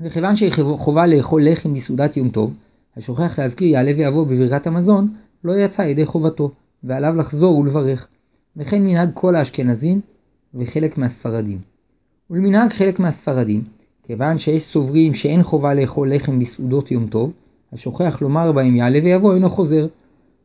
וכיוון 0.00 0.36
שחובה 0.36 1.06
לאכול 1.06 1.48
לחם 1.48 1.74
בסעודת 1.74 2.16
יום 2.16 2.28
טוב, 2.28 2.54
השוכח 2.96 3.38
להזכיר 3.38 3.68
יעלה 3.68 3.90
ויבוא 3.96 4.26
בברכת 4.26 4.66
המזון, 4.66 5.14
לא 5.44 5.52
יצא 5.52 5.82
ידי 5.82 6.06
חובתו, 6.06 6.50
ועליו 6.84 7.16
לחזור 7.16 7.58
ולברך. 7.58 8.06
וכן 8.56 8.82
מנהג 8.82 9.10
כל 9.14 9.34
האשכנזים 9.36 10.00
וחלק 10.54 10.98
מהספרדים. 10.98 11.58
ולמנהג 12.30 12.72
חלק 12.72 13.00
מהספרדים, 13.00 13.64
כיוון 14.10 14.38
שיש 14.38 14.62
סוברים 14.62 15.14
שאין 15.14 15.42
חובה 15.42 15.74
לאכול 15.74 16.14
לחם 16.14 16.38
בסעודות 16.38 16.90
יום 16.90 17.06
טוב, 17.06 17.32
השוכח 17.72 18.22
לומר 18.22 18.52
בהם 18.52 18.76
יעלה 18.76 18.98
ויבוא 19.04 19.34
אינו 19.34 19.50
חוזר, 19.50 19.86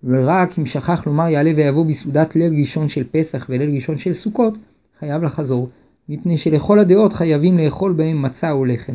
ורק 0.03 0.59
אם 0.59 0.65
שכח 0.65 1.07
לומר 1.07 1.27
יעלה 1.27 1.51
ויבוא 1.55 1.85
בסעודת 1.85 2.35
ליל 2.35 2.53
ראשון 2.59 2.89
של 2.89 3.03
פסח 3.11 3.45
וליל 3.49 3.75
ראשון 3.75 3.97
של 3.97 4.13
סוכות, 4.13 4.53
חייב 4.99 5.23
לחזור, 5.23 5.69
מפני 6.09 6.37
שלכל 6.37 6.79
הדעות 6.79 7.13
חייבים 7.13 7.57
לאכול 7.57 7.93
בהם 7.93 8.21
מצה 8.21 8.51
או 8.51 8.65
לחם. 8.65 8.93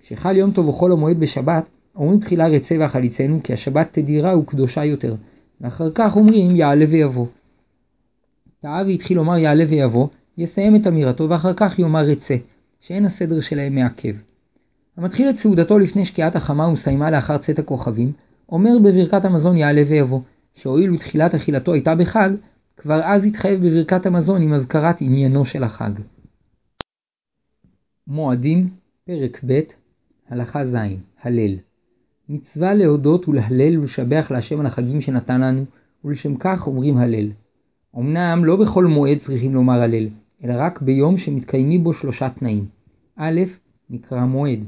כשחל 0.00 0.36
יום 0.36 0.50
טוב 0.50 0.66
או 0.66 0.72
חול 0.72 0.92
המועד 0.92 1.20
בשבת, 1.20 1.64
אומרים 1.96 2.20
תחילה 2.20 2.48
רצה 2.48 2.74
והחליצנו, 2.80 3.40
כי 3.44 3.52
השבת 3.52 3.88
תדירה 3.92 4.38
וקדושה 4.38 4.84
יותר, 4.84 5.14
ואחר 5.60 5.90
כך 5.94 6.16
אומרים 6.16 6.56
יעלה 6.56 6.84
ויבוא. 6.88 7.26
טעה 8.60 8.82
והתחיל 8.86 9.16
לומר 9.16 9.38
יעלה 9.38 9.64
ויבוא, 9.68 10.08
יסיים 10.38 10.76
את 10.76 10.86
אמירתו 10.86 11.30
ואחר 11.30 11.54
כך 11.54 11.78
יאמר 11.78 12.04
רצה, 12.04 12.36
שאין 12.82 13.04
הסדר 13.04 13.40
שלהם 13.40 13.74
מעכב. 13.74 14.14
המתחיל 14.96 15.30
את 15.30 15.36
סעודתו 15.36 15.78
לפני 15.78 16.06
שקיעת 16.06 16.36
החמה 16.36 16.66
ומסיימה 16.66 17.10
לאחר 17.10 17.38
צאת 17.38 17.58
הכוכבים, 17.58 18.12
אומר 18.48 18.70
בברכת 18.84 19.24
המזון 19.24 19.56
יעלה 19.56 19.82
ויבוא, 19.88 20.20
שהואיל 20.54 20.92
ותחילת 20.92 21.34
אכילתו 21.34 21.72
הייתה 21.72 21.94
בחג, 21.94 22.30
כבר 22.76 23.00
אז 23.04 23.24
התחייב 23.24 23.66
בברכת 23.66 24.06
המזון 24.06 24.42
עם 24.42 24.52
אזכרת 24.52 25.00
עניינו 25.00 25.46
של 25.46 25.62
החג. 25.62 25.90
מועדים, 28.06 28.70
פרק 29.04 29.40
ב', 29.46 29.60
הלכה 30.28 30.64
ז', 30.64 30.76
הלל. 31.22 31.56
מצווה 32.28 32.74
להודות 32.74 33.28
ולהלל 33.28 33.78
ולשבח 33.78 34.28
להשם 34.30 34.60
על 34.60 34.66
החגים 34.66 35.00
שנתן 35.00 35.40
לנו, 35.40 35.64
ולשם 36.04 36.36
כך 36.36 36.66
אומרים 36.66 36.96
הלל. 36.96 37.30
אמנם 37.96 38.44
לא 38.44 38.56
בכל 38.56 38.84
מועד 38.84 39.18
צריכים 39.18 39.54
לומר 39.54 39.82
הלל, 39.82 40.08
אלא 40.44 40.54
רק 40.56 40.82
ביום 40.82 41.18
שמתקיימים 41.18 41.84
בו 41.84 41.92
שלושה 41.92 42.30
תנאים. 42.30 42.66
א', 43.16 43.40
נקרא 43.90 44.24
מועד, 44.24 44.64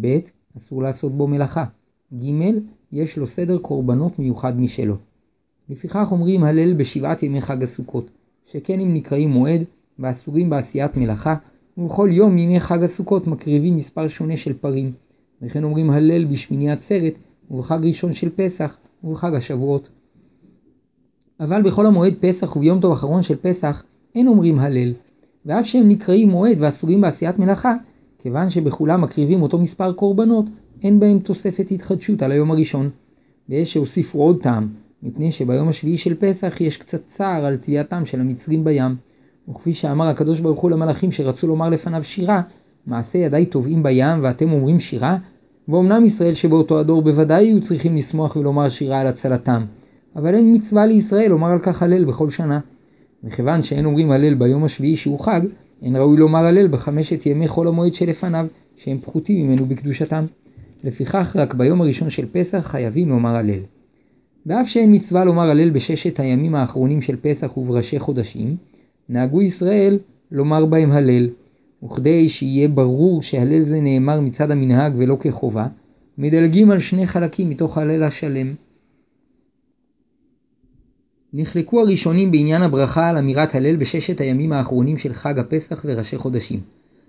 ב', 0.00 0.18
אסור 0.56 0.82
לעשות 0.82 1.12
בו 1.12 1.28
מלאכה, 1.28 1.64
ג', 2.14 2.24
יש 2.92 3.18
לו 3.18 3.26
סדר 3.26 3.58
קורבנות 3.58 4.18
מיוחד 4.18 4.60
משלו. 4.60 4.96
לפיכך 5.68 6.08
אומרים 6.10 6.44
הלל 6.44 6.74
בשבעת 6.74 7.22
ימי 7.22 7.40
חג 7.40 7.62
הסוכות, 7.62 8.10
שכן 8.44 8.80
הם 8.80 8.94
נקראים 8.94 9.30
מועד 9.30 9.62
ואסורים 9.98 10.50
בעשיית 10.50 10.96
מלאכה, 10.96 11.34
ובכל 11.78 12.08
יום 12.12 12.34
מימי 12.34 12.60
חג 12.60 12.82
הסוכות 12.82 13.26
מקריבים 13.26 13.76
מספר 13.76 14.08
שונה 14.08 14.36
של 14.36 14.52
פרים, 14.52 14.92
וכן 15.42 15.64
אומרים 15.64 15.90
הלל 15.90 16.24
בשמיני 16.24 16.70
עצרת, 16.70 17.14
ובחג 17.50 17.78
ראשון 17.82 18.12
של 18.12 18.30
פסח, 18.36 18.76
ובחג 19.04 19.34
השבועות. 19.34 19.88
אבל 21.40 21.62
בחול 21.62 21.86
המועד 21.86 22.14
פסח 22.20 22.56
וביום 22.56 22.80
טוב 22.80 22.92
אחרון 22.92 23.22
של 23.22 23.36
פסח, 23.36 23.82
אין 24.14 24.28
אומרים 24.28 24.58
הלל, 24.58 24.92
ואף 25.46 25.66
שהם 25.66 25.88
נקראים 25.88 26.30
מועד 26.30 26.56
ואסורים 26.60 27.00
בעשיית 27.00 27.38
מלאכה, 27.38 27.74
כיוון 28.18 28.50
שבכולם 28.50 29.00
מקריבים 29.00 29.42
אותו 29.42 29.58
מספר 29.58 29.92
קורבנות, 29.92 30.46
אין 30.82 31.00
בהם 31.00 31.18
תוספת 31.18 31.70
התחדשות 31.70 32.22
על 32.22 32.32
היום 32.32 32.50
הראשון. 32.50 32.90
ויש 33.48 33.72
שהוסיפו 33.72 34.22
עוד 34.22 34.42
טעם, 34.42 34.68
מפני 35.02 35.32
שביום 35.32 35.68
השביעי 35.68 35.96
של 35.96 36.14
פסח 36.14 36.60
יש 36.60 36.76
קצת 36.76 37.06
צער 37.06 37.44
על 37.44 37.56
טביעתם 37.56 38.06
של 38.06 38.20
המצרים 38.20 38.64
בים. 38.64 38.96
וכפי 39.48 39.72
שאמר 39.72 40.04
הקדוש 40.04 40.40
ברוך 40.40 40.60
הוא 40.60 40.70
למלאכים 40.70 41.12
שרצו 41.12 41.46
לומר 41.46 41.68
לפניו 41.68 42.04
שירה, 42.04 42.42
מעשה 42.86 43.18
ידיי 43.18 43.46
טובעים 43.46 43.82
בים 43.82 44.18
ואתם 44.22 44.52
אומרים 44.52 44.80
שירה? 44.80 45.18
ואומנם 45.68 46.04
ישראל 46.04 46.34
שבאותו 46.34 46.78
הדור 46.78 47.02
בוודאי 47.02 47.46
היו 47.46 47.60
צריכים 47.60 47.96
לשמוח 47.96 48.36
ולומר 48.36 48.68
שירה 48.68 49.00
על 49.00 49.06
הצלתם, 49.06 49.64
אבל 50.16 50.34
אין 50.34 50.54
מצווה 50.54 50.86
לישראל 50.86 51.30
לומר 51.30 51.48
על 51.48 51.58
כך 51.58 51.82
הלל 51.82 52.04
בכל 52.04 52.30
שנה. 52.30 52.60
מכיוון 53.22 53.62
שאין 53.62 53.84
אומרים 53.84 54.10
הלל 54.10 54.34
ביום 54.34 54.64
השביעי 54.64 54.96
שהוא 54.96 55.20
חג, 55.20 55.40
אין 55.82 55.96
ראוי 55.96 56.16
לומר 56.16 56.44
הלל 56.44 56.68
בחמשת 56.68 57.26
ימי 57.26 57.48
חול 57.48 57.68
המועד 57.68 57.94
שלפניו, 57.94 58.46
שהם 58.76 58.98
פחותים 58.98 59.46
ממנו 59.46 59.66
בקדושתם. 59.66 60.24
לפיכך 60.84 61.36
רק 61.38 61.54
ביום 61.54 61.80
הראשון 61.80 62.10
של 62.10 62.26
פסח 62.32 62.58
חייבים 62.58 63.08
לומר 63.08 63.34
הלל. 63.34 63.60
ואף 64.46 64.68
שאין 64.68 64.94
מצווה 64.94 65.24
לומר 65.24 65.50
הלל 65.50 65.70
בששת 65.70 66.20
הימים 66.20 66.54
האחרונים 66.54 67.02
של 67.02 67.16
פסח 67.16 67.56
ובראשי 67.56 67.98
חודשים, 67.98 68.56
נהגו 69.08 69.42
ישראל 69.42 69.98
לומר 70.32 70.66
בהם 70.66 70.90
הלל, 70.90 71.28
וכדי 71.84 72.28
שיהיה 72.28 72.68
ברור 72.68 73.22
שהלל 73.22 73.62
זה 73.62 73.80
נאמר 73.80 74.20
מצד 74.20 74.50
המנהג 74.50 74.92
ולא 74.96 75.16
כחובה, 75.20 75.66
מדלגים 76.18 76.70
על 76.70 76.78
שני 76.78 77.06
חלקים 77.06 77.50
מתוך 77.50 77.78
הלל 77.78 78.02
השלם. 78.02 78.54
נחלקו 81.38 81.80
הראשונים 81.80 82.30
בעניין 82.30 82.62
הברכה 82.62 83.08
על 83.08 83.16
אמירת 83.16 83.54
הלל 83.54 83.76
בששת 83.76 84.20
הימים 84.20 84.52
האחרונים 84.52 84.96
של 84.96 85.12
חג 85.12 85.38
הפסח 85.38 85.82
וראשי 85.84 86.16
חודשים. 86.16 86.60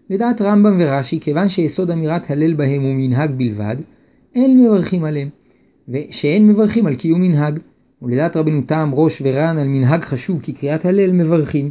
לדעת 0.10 0.42
רמב"ם 0.42 0.78
ורש"י, 0.80 1.20
כיוון 1.20 1.50
שיסוד 1.50 1.92
אמירת 1.92 2.32
הלל 2.32 2.54
בהם 2.54 2.82
הוא 2.82 2.94
מנהג 2.96 3.32
בלבד, 3.38 3.76
אין 4.36 4.64
מברכים 4.64 5.04
עליהם, 5.04 5.30
ושאין 5.90 6.48
מברכים 6.48 6.86
על 6.86 6.96
קיום 6.96 7.22
מנהג. 7.22 7.60
ולדעת 8.02 8.38
רבנו 8.38 8.62
תם, 8.62 8.92
ראש 8.94 9.22
ור"ן 9.26 9.58
על 9.58 9.68
מנהג 9.68 10.02
חשוב 10.02 10.40
כקריאת 10.44 10.86
הלל 10.86 11.12
מברכים. 11.12 11.70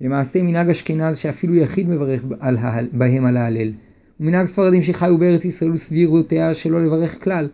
למעשה 0.00 0.42
מנהג 0.42 0.70
אשכנז 0.70 1.18
שאפילו 1.18 1.54
יחיד 1.54 1.88
מברך 1.88 2.22
על 2.40 2.56
ההל, 2.56 2.88
בהם 2.92 3.24
על 3.24 3.36
ההלל. 3.36 3.72
ומנהג 4.20 4.46
ספרדים 4.46 4.82
שחיו 4.82 5.18
בארץ 5.18 5.44
ישראל 5.44 5.72
וסבירותיה 5.72 6.54
שלא 6.54 6.84
לברך 6.84 7.24
כלל. 7.24 7.48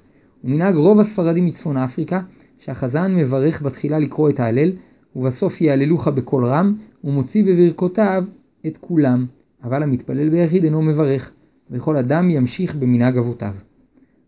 ומנהג 0.45 0.75
רוב 0.75 1.01
הספרדים 1.01 1.45
מצפון 1.45 1.77
אפריקה, 1.77 2.21
שהחזן 2.59 3.17
מברך 3.17 3.63
בתחילה 3.63 3.99
לקרוא 3.99 4.31
את 4.31 4.41
ההלל, 4.41 4.73
ובסוף 5.17 5.61
יהללוך 5.61 6.09
בקול 6.09 6.47
רם, 6.47 6.75
ומוציא 7.05 7.45
בברכותיו 7.45 8.25
את 8.67 8.77
כולם. 8.77 9.27
אבל 9.65 9.83
המתפלל 9.83 10.31
ביחיד 10.31 10.65
אינו 10.65 10.83
מברך, 10.83 11.31
וכל 11.71 11.97
אדם 11.97 12.31
ימשיך 12.31 12.75
במנהג 12.75 13.19
אבותיו. 13.19 13.55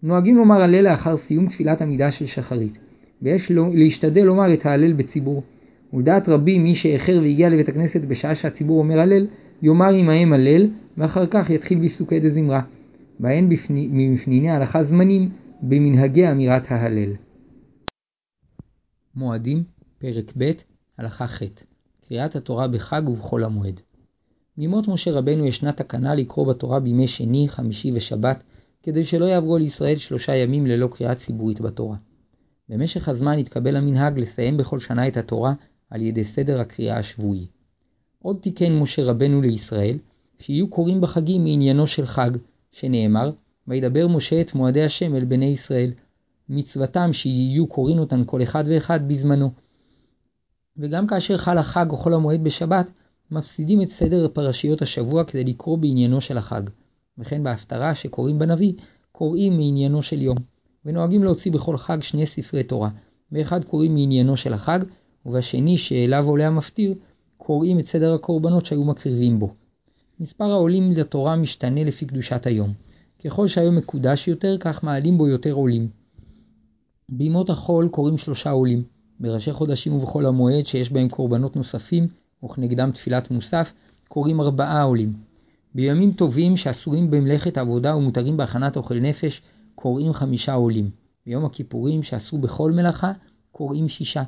נוהגים 0.03 0.37
לומר 0.37 0.63
הלל 0.63 0.85
לאחר 0.85 1.17
סיום 1.17 1.47
תפילת 1.47 1.83
עמידה 1.83 2.11
של 2.11 2.27
שחרית, 2.27 2.79
ויש 3.23 3.51
לו, 3.51 3.71
להשתדל 3.75 4.25
לומר 4.25 4.55
את 4.55 4.67
ההלל 4.67 4.93
בציבור. 4.93 5.43
ולדעת 5.93 6.29
רבים 6.29 6.65
מי 6.65 6.75
שאיחר 6.75 7.19
והגיע 7.23 7.49
לבית 7.49 7.69
הכנסת 7.69 8.05
בשעה 8.05 8.35
שהציבור 8.35 8.79
אומר 8.79 9.01
הלל, 9.01 9.27
יאמר 9.63 9.95
עמהם 9.95 10.33
הלל, 10.33 10.71
ואחר 10.99 11.27
כך 11.27 11.51
יתחיל 11.51 11.79
בפסוקי 11.79 12.21
דזמרה. 12.21 12.61
בהן 13.19 13.49
מפניני 13.91 14.51
הלכה 14.51 14.83
זמנים 14.83 15.29
במנהגי 15.63 16.31
אמירת 16.31 16.73
ההלל. 16.73 17.11
מועדים, 19.15 19.65
פרק 19.99 20.33
ב', 20.39 20.51
הלכה 20.99 21.27
ח' 21.27 21.43
קריאת 22.09 22.37
התורה 22.37 22.69
בחג 22.69 23.09
ובחול 23.09 23.45
המועד. 23.45 23.81
מימות 24.59 24.89
משה 24.89 25.11
רבנו 25.13 25.47
ישנה 25.47 25.73
תקנה 25.73 26.15
לקרוא 26.15 26.47
בתורה 26.47 26.81
בימי 26.81 27.09
שני, 27.09 27.49
חמישי 27.49 27.93
ושבת, 27.95 28.43
כדי 28.83 29.05
שלא 29.05 29.25
יעברו 29.25 29.59
לישראל 29.59 29.97
שלושה 29.97 30.37
ימים 30.37 30.67
ללא 30.67 30.89
קריאה 30.93 31.15
ציבורית 31.15 31.61
בתורה. 31.61 31.97
במשך 32.69 33.09
הזמן 33.09 33.39
התקבל 33.39 33.77
המנהג 33.77 34.19
לסיים 34.19 34.57
בכל 34.57 34.81
שנה 34.81 35.09
את 35.09 35.17
התורה 35.17 35.55
על 35.91 36.03
ידי 36.03 36.25
סדר 36.25 36.61
הקריאה 36.61 36.99
השבועי. 36.99 37.47
עוד 38.23 38.39
תיקן 38.41 38.79
משה 38.79 39.05
רבנו 39.05 39.43
לישראל, 39.43 39.99
שיהיו 40.39 40.69
קוראים 40.69 41.01
בחגים 41.01 41.45
מעניינו 41.45 41.87
של 41.87 42.07
חג, 42.07 42.31
שנאמר, 42.73 43.31
וידבר 43.69 44.09
משה 44.09 44.41
את 44.41 44.55
מועדי 44.55 44.83
השם 44.83 45.15
אל 45.15 45.25
בני 45.25 45.47
ישראל, 45.47 45.93
מצוותם 46.51 47.13
שיהיו 47.13 47.67
קוראים 47.67 47.99
אותן 47.99 48.23
כל 48.27 48.43
אחד 48.43 48.65
ואחד 48.69 49.09
בזמנו. 49.09 49.51
וגם 50.77 51.07
כאשר 51.07 51.37
חל 51.37 51.59
החג 51.59 51.87
או 51.91 51.97
חול 51.97 52.15
המועד 52.15 52.45
בשבת, 52.45 52.91
מפסידים 53.31 53.83
את 53.83 53.91
סדר 53.91 54.29
פרשיות 54.29 54.83
השבוע 54.83 55.25
כדי 55.25 55.45
לקרוא 55.45 55.79
בעניינו 55.79 56.21
של 56.21 56.39
החג. 56.39 56.63
וכן 57.19 57.43
בהפטרה 57.43 57.95
שקוראים 57.95 58.39
בנביא, 58.39 58.73
קוראים 59.13 59.53
מעניינו 59.53 60.03
של 60.03 60.23
יום. 60.23 60.37
ונוהגים 60.85 61.25
להוציא 61.25 61.53
בכל 61.53 61.77
חג 61.77 62.03
שני 62.03 62.27
ספרי 62.27 62.63
תורה, 62.63 62.91
באחד 63.33 63.65
קוראים 63.65 63.95
מעניינו 63.95 64.37
של 64.37 64.53
החג, 64.53 64.79
ובשני 65.27 65.79
שאליו 65.79 66.27
עולה 66.27 66.47
המפטיר, 66.47 66.95
קוראים 67.37 67.79
את 67.79 67.89
סדר 67.89 68.15
הקורבנות 68.15 68.67
שהיו 68.67 68.85
מקריבים 68.85 69.39
בו. 69.39 69.55
מספר 70.21 70.51
העולים 70.51 70.93
לתורה 70.93 71.37
משתנה 71.37 71.85
לפי 71.85 72.07
קדושת 72.07 72.47
היום. 72.47 72.73
ככל 73.25 73.49
שהיום 73.49 73.77
מקודש 73.77 74.29
יותר, 74.29 74.57
כך 74.61 74.85
מעלים 74.85 75.19
בו 75.19 75.29
יותר 75.29 75.53
עולים. 75.53 76.00
בימות 77.13 77.51
החול 77.51 77.89
קוראים 77.89 78.19
שלושה 78.19 78.51
עולים, 78.51 78.83
בראשי 79.21 79.53
חודשים 79.53 79.93
ובחול 79.93 80.27
המועד 80.27 80.67
שיש 80.67 80.93
בהם 80.93 81.09
קורבנות 81.09 81.57
נוספים 81.57 82.07
וכנגדם 82.45 82.91
תפילת 82.91 83.31
מוסף, 83.31 83.73
קוראים 84.09 84.41
ארבעה 84.41 84.83
עולים. 84.83 85.13
בימים 85.75 86.13
טובים 86.13 86.57
שאסורים 86.57 87.11
במלאכת 87.11 87.59
עבודה 87.59 87.97
ומותרים 87.97 88.37
בהכנת 88.37 88.77
אוכל 88.77 89.01
נפש, 89.01 89.43
קוראים 89.75 90.13
חמישה 90.13 90.55
עולים. 90.55 90.91
ביום 91.27 91.45
הכיפורים 91.45 92.03
שאסור 92.03 92.39
בכל 92.39 92.73
מלאכה, 92.73 93.13
קוראים 93.53 93.89
שישה. 93.89 94.23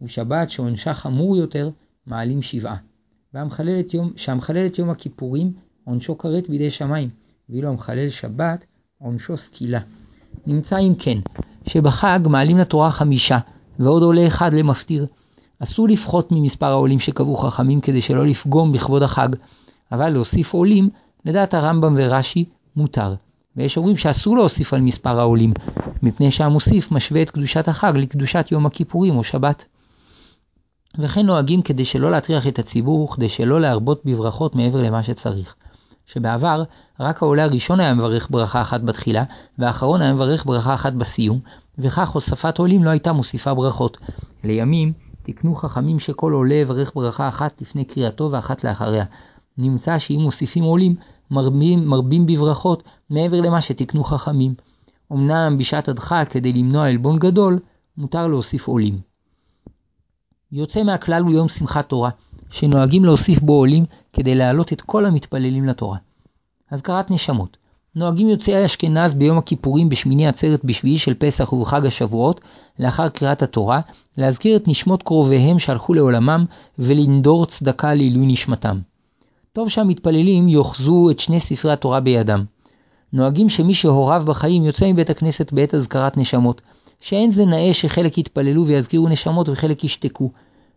ובשבת 0.00 0.50
שעונשה 0.50 0.94
חמור 0.94 1.36
יותר, 1.36 1.70
מעלים 2.06 2.42
שבעה. 2.42 2.76
שהמחלל 4.16 4.66
את 4.66 4.78
יום 4.78 4.90
הכיפורים, 4.90 5.52
עונשו 5.84 6.18
כרת 6.18 6.48
בידי 6.48 6.70
שמיים, 6.70 7.08
ואילו 7.48 7.68
המחלל 7.68 8.08
שבת, 8.08 8.64
עונשו 8.98 9.36
סקילה. 9.36 9.80
נמצא 10.46 10.78
אם 10.78 10.94
כן, 10.98 11.18
שבחג 11.66 12.20
מעלים 12.28 12.58
לתורה 12.58 12.90
חמישה, 12.90 13.38
ועוד 13.78 14.02
עולה 14.02 14.26
אחד 14.26 14.54
למפטיר. 14.54 15.06
אסור 15.58 15.88
לפחות 15.88 16.32
ממספר 16.32 16.66
העולים 16.66 17.00
שקבעו 17.00 17.36
חכמים 17.36 17.80
כדי 17.80 18.00
שלא 18.00 18.26
לפגום 18.26 18.72
בכבוד 18.72 19.02
החג, 19.02 19.28
אבל 19.92 20.08
להוסיף 20.08 20.52
עולים, 20.52 20.90
לדעת 21.24 21.54
הרמב"ם 21.54 21.94
ורש"י, 21.96 22.44
מותר. 22.76 23.14
ויש 23.56 23.76
אומרים 23.76 23.96
שאסור 23.96 24.36
להוסיף 24.36 24.74
על 24.74 24.80
מספר 24.80 25.20
העולים, 25.20 25.52
מפני 26.02 26.30
שהמוסיף 26.30 26.92
משווה 26.92 27.22
את 27.22 27.30
קדושת 27.30 27.68
החג 27.68 27.92
לקדושת 27.96 28.48
יום 28.52 28.66
הכיפורים 28.66 29.16
או 29.16 29.24
שבת. 29.24 29.64
וכן 30.98 31.26
נוהגים 31.26 31.62
כדי 31.62 31.84
שלא 31.84 32.10
להטריח 32.10 32.46
את 32.46 32.58
הציבור, 32.58 33.04
וכדי 33.04 33.28
שלא 33.28 33.60
להרבות 33.60 34.02
בברכות 34.04 34.54
מעבר 34.54 34.82
למה 34.82 35.02
שצריך. 35.02 35.54
שבעבר, 36.12 36.62
רק 37.00 37.22
העולה 37.22 37.44
הראשון 37.44 37.80
היה 37.80 37.94
מברך 37.94 38.28
ברכה 38.30 38.60
אחת 38.60 38.80
בתחילה, 38.80 39.24
והאחרון 39.58 40.02
היה 40.02 40.14
מברך 40.14 40.46
ברכה 40.46 40.74
אחת 40.74 40.92
בסיום, 40.92 41.40
וכך 41.78 42.08
הוספת 42.08 42.58
עולים 42.58 42.84
לא 42.84 42.90
הייתה 42.90 43.12
מוסיפה 43.12 43.54
ברכות. 43.54 43.98
לימים, 44.44 44.92
תקנו 45.22 45.54
חכמים 45.54 45.98
שכל 45.98 46.32
עולה 46.32 46.54
יברך 46.54 46.92
ברכה 46.94 47.28
אחת 47.28 47.60
לפני 47.60 47.84
קריאתו 47.84 48.28
ואחת 48.32 48.64
לאחריה. 48.64 49.04
נמצא 49.58 49.98
שאם 49.98 50.20
מוסיפים 50.22 50.64
עולים, 50.64 50.94
מרבים, 51.30 51.88
מרבים 51.88 52.26
בברכות 52.26 52.82
מעבר 53.10 53.40
למה 53.40 53.60
שתקנו 53.60 54.04
חכמים. 54.04 54.54
אמנם 55.12 55.58
בשעת 55.58 55.88
הדחה, 55.88 56.24
כדי 56.24 56.52
למנוע 56.52 56.88
עלבון 56.88 57.18
גדול, 57.18 57.58
מותר 57.96 58.26
להוסיף 58.26 58.68
עולים. 58.68 59.00
יוצא 60.52 60.82
מהכלל 60.82 61.22
הוא 61.22 61.32
יום 61.32 61.48
שמחת 61.48 61.88
תורה, 61.88 62.10
שנוהגים 62.50 63.04
להוסיף 63.04 63.40
בו 63.40 63.52
עולים 63.52 63.84
כדי 64.18 64.34
להעלות 64.34 64.72
את 64.72 64.80
כל 64.80 65.06
המתפללים 65.06 65.66
לתורה. 65.66 65.98
אזכרת 66.70 67.10
נשמות 67.10 67.56
נוהגים 67.98 68.28
יוצאי 68.28 68.64
אשכנז 68.64 69.14
ביום 69.14 69.38
הכיפורים 69.38 69.88
בשמיני 69.88 70.26
עצרת 70.26 70.64
בשביעי 70.64 70.98
של 70.98 71.14
פסח 71.14 71.52
ובחג 71.52 71.86
השבועות, 71.86 72.40
לאחר 72.78 73.08
קריאת 73.08 73.42
התורה, 73.42 73.80
להזכיר 74.16 74.56
את 74.56 74.68
נשמות 74.68 75.02
קרוביהם 75.02 75.58
שהלכו 75.58 75.94
לעולמם 75.94 76.44
ולנדור 76.78 77.46
צדקה 77.46 77.94
לעילוי 77.94 78.26
נשמתם. 78.26 78.78
טוב 79.52 79.68
שהמתפללים 79.68 80.48
יאחזו 80.48 81.10
את 81.10 81.20
שני 81.20 81.40
ספרי 81.40 81.72
התורה 81.72 82.00
בידם. 82.00 82.44
נוהגים 83.12 83.48
שמי 83.48 83.74
שהוריו 83.74 84.22
בחיים 84.26 84.64
יוצא 84.64 84.92
מבית 84.92 85.10
הכנסת 85.10 85.52
בעת 85.52 85.74
אזכרת 85.74 86.16
נשמות, 86.16 86.60
שאין 87.00 87.30
זה 87.30 87.44
נאה 87.44 87.74
שחלק 87.74 88.18
יתפללו 88.18 88.66
ויזכירו 88.66 89.08
נשמות 89.08 89.48
וחלק 89.48 89.84
ישתקו, 89.84 90.30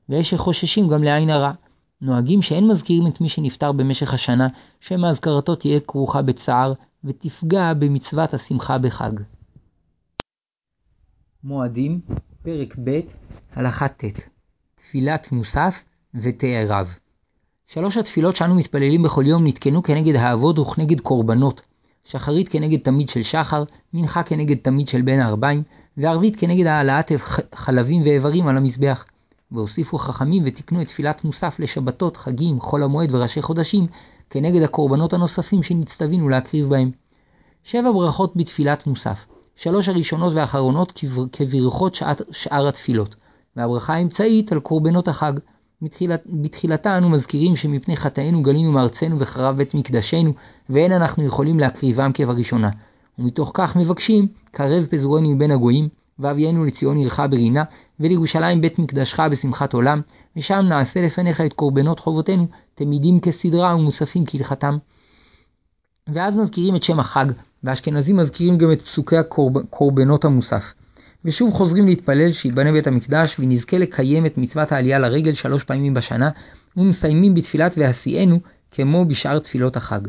ויש 0.09 0.29
שחוששים 0.29 0.87
גם 0.87 1.03
לעין 1.03 1.29
הרע. 1.29 1.51
נוהגים 2.01 2.41
שאין 2.41 2.67
מזכירים 2.67 3.07
את 3.07 3.21
מי 3.21 3.29
שנפטר 3.29 3.71
במשך 3.71 4.13
השנה, 4.13 4.47
שמא 4.79 5.07
אזכרתו 5.07 5.55
תהיה 5.55 5.79
כרוכה 5.79 6.21
בצער, 6.21 6.73
ותפגע 7.03 7.73
במצוות 7.73 8.33
השמחה 8.33 8.77
בחג. 8.77 9.11
מועדים, 11.43 12.01
פרק 12.43 12.75
ב', 12.83 12.99
הלכה 13.53 13.87
ט', 13.87 14.03
תפילת 14.75 15.31
מוסף 15.31 15.83
ותאריו. 16.15 16.87
שלוש 17.67 17.97
התפילות 17.97 18.35
שאנו 18.35 18.55
מתפללים 18.55 19.03
בכל 19.03 19.23
יום 19.27 19.47
נתקנו 19.47 19.83
כנגד 19.83 20.15
האבות 20.15 20.59
וכנגד 20.59 20.99
קורבנות, 20.99 21.61
שחרית 22.03 22.49
כנגד 22.49 22.79
תמיד 22.79 23.09
של 23.09 23.23
שחר, 23.23 23.63
מנחה 23.93 24.23
כנגד 24.23 24.57
תמיד 24.57 24.87
של 24.87 25.01
בין 25.01 25.19
הערביים, 25.19 25.63
וערבית 25.97 26.35
כנגד 26.39 26.65
העלאת 26.65 27.11
חלבים 27.55 28.01
ואיברים 28.01 28.47
על 28.47 28.57
המזבח. 28.57 29.05
והוסיפו 29.51 29.97
חכמים 29.97 30.43
ותיקנו 30.45 30.81
את 30.81 30.87
תפילת 30.87 31.23
מוסף 31.23 31.59
לשבתות, 31.59 32.17
חגים, 32.17 32.59
חול 32.59 32.83
המועד 32.83 33.15
וראשי 33.15 33.41
חודשים, 33.41 33.87
כנגד 34.29 34.61
הקורבנות 34.61 35.13
הנוספים 35.13 35.63
שנצטווינו 35.63 36.29
להקריב 36.29 36.69
בהם. 36.69 36.91
שבע 37.63 37.91
ברכות 37.91 38.33
בתפילת 38.35 38.87
מוסף, 38.87 39.25
שלוש 39.55 39.87
הראשונות 39.89 40.33
והאחרונות 40.33 40.99
כברכות 41.31 41.95
שעת, 41.95 42.21
שאר 42.31 42.67
התפילות, 42.67 43.15
והברכה 43.55 43.93
האמצעית 43.93 44.51
על 44.51 44.59
קורבנות 44.59 45.07
החג. 45.07 45.33
בתחילת, 45.81 46.23
בתחילתה 46.25 46.97
אנו 46.97 47.09
מזכירים 47.09 47.55
שמפני 47.55 47.97
חטאינו 47.97 48.41
גלינו 48.41 48.71
מארצנו 48.71 49.19
וחרב 49.19 49.57
בית 49.57 49.73
מקדשנו, 49.73 50.33
ואין 50.69 50.91
אנחנו 50.91 51.23
יכולים 51.23 51.59
להקריבם 51.59 52.11
כבראשונה. 52.13 52.69
ומתוך 53.19 53.51
כך 53.53 53.75
מבקשים, 53.75 54.27
קרב 54.51 54.85
פזורנו 54.85 55.35
מבין 55.35 55.51
הגויים, 55.51 55.89
ואבינו 56.21 56.65
לציון 56.65 56.97
עירך 56.97 57.19
ברינה, 57.29 57.63
ולירושלים 57.99 58.61
בית 58.61 58.79
מקדשך 58.79 59.19
בשמחת 59.31 59.73
עולם, 59.73 60.01
ושם 60.37 60.65
נעשה 60.69 61.01
לפניך 61.01 61.41
את 61.41 61.53
קורבנות 61.53 61.99
חובותינו, 61.99 62.47
תמידים 62.75 63.19
כסדרה 63.19 63.75
ומוספים 63.75 64.23
כהלכתם. 64.27 64.77
ואז 66.07 66.35
מזכירים 66.35 66.75
את 66.75 66.83
שם 66.83 66.99
החג, 66.99 67.25
והאשכנזים 67.63 68.17
מזכירים 68.17 68.57
גם 68.57 68.71
את 68.71 68.81
פסוקי 68.81 69.17
הקורבנות 69.17 70.25
המוסף. 70.25 70.73
ושוב 71.25 71.53
חוזרים 71.53 71.85
להתפלל 71.85 72.31
שיבנה 72.31 72.71
בית 72.71 72.87
המקדש 72.87 73.35
ונזכה 73.39 73.77
לקיים 73.77 74.25
את 74.25 74.37
מצוות 74.37 74.71
העלייה 74.71 74.99
לרגל 74.99 75.33
שלוש 75.33 75.63
פעמים 75.63 75.93
בשנה, 75.93 76.29
ומסיימים 76.77 77.33
בתפילת 77.33 77.73
והשיאנו 77.77 78.39
כמו 78.71 79.05
בשאר 79.05 79.39
תפילות 79.39 79.77
החג. 79.77 80.01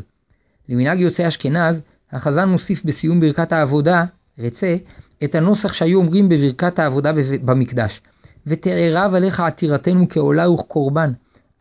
למנהג 0.69 0.99
יוצאי 0.99 1.27
אשכנז, 1.27 1.81
החזן 2.11 2.49
מוסיף 2.49 2.85
בסיום 2.85 3.19
ברכת 3.19 3.51
העבודה, 3.51 4.03
רצה, 4.39 4.75
את 5.23 5.35
הנוסח 5.35 5.73
שהיו 5.73 5.99
אומרים 5.99 6.29
בברכת 6.29 6.79
העבודה 6.79 7.11
במקדש. 7.45 8.01
ותארב 8.47 9.13
עליך 9.13 9.39
עתירתנו 9.39 10.05
כעולה 10.09 10.49
וכקורבן. 10.49 11.11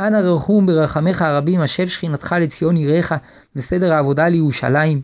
אנא 0.01 0.16
רחום 0.16 0.66
ברחמך 0.66 1.22
הרבים, 1.22 1.61
השב 1.61 1.88
שכינתך 1.88 2.35
לציון 2.40 2.77
עיריך, 2.77 3.14
וסדר 3.57 3.92
העבודה 3.92 4.29
לירושלים. 4.29 5.03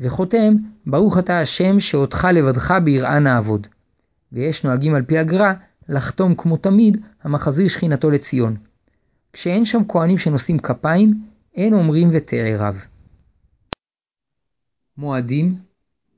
וחותם, 0.00 0.54
ברוך 0.86 1.18
אתה 1.18 1.40
השם 1.40 1.80
שאותך 1.80 2.28
לבדך 2.32 2.74
ביראה 2.84 3.18
נעבוד. 3.18 3.66
ויש 4.32 4.64
נוהגים 4.64 4.94
על 4.94 5.02
פי 5.02 5.18
הגר"א 5.18 5.52
לחתום 5.88 6.34
כמו 6.34 6.56
תמיד 6.56 7.00
המחזיר 7.22 7.68
שכינתו 7.68 8.10
לציון. 8.10 8.56
כשאין 9.32 9.64
שם 9.64 9.82
כהנים 9.88 10.18
שנושאים 10.18 10.58
כפיים, 10.58 11.14
אין 11.54 11.74
אומרים 11.74 12.08
ותארב. 12.12 12.84
מועדים, 14.96 15.54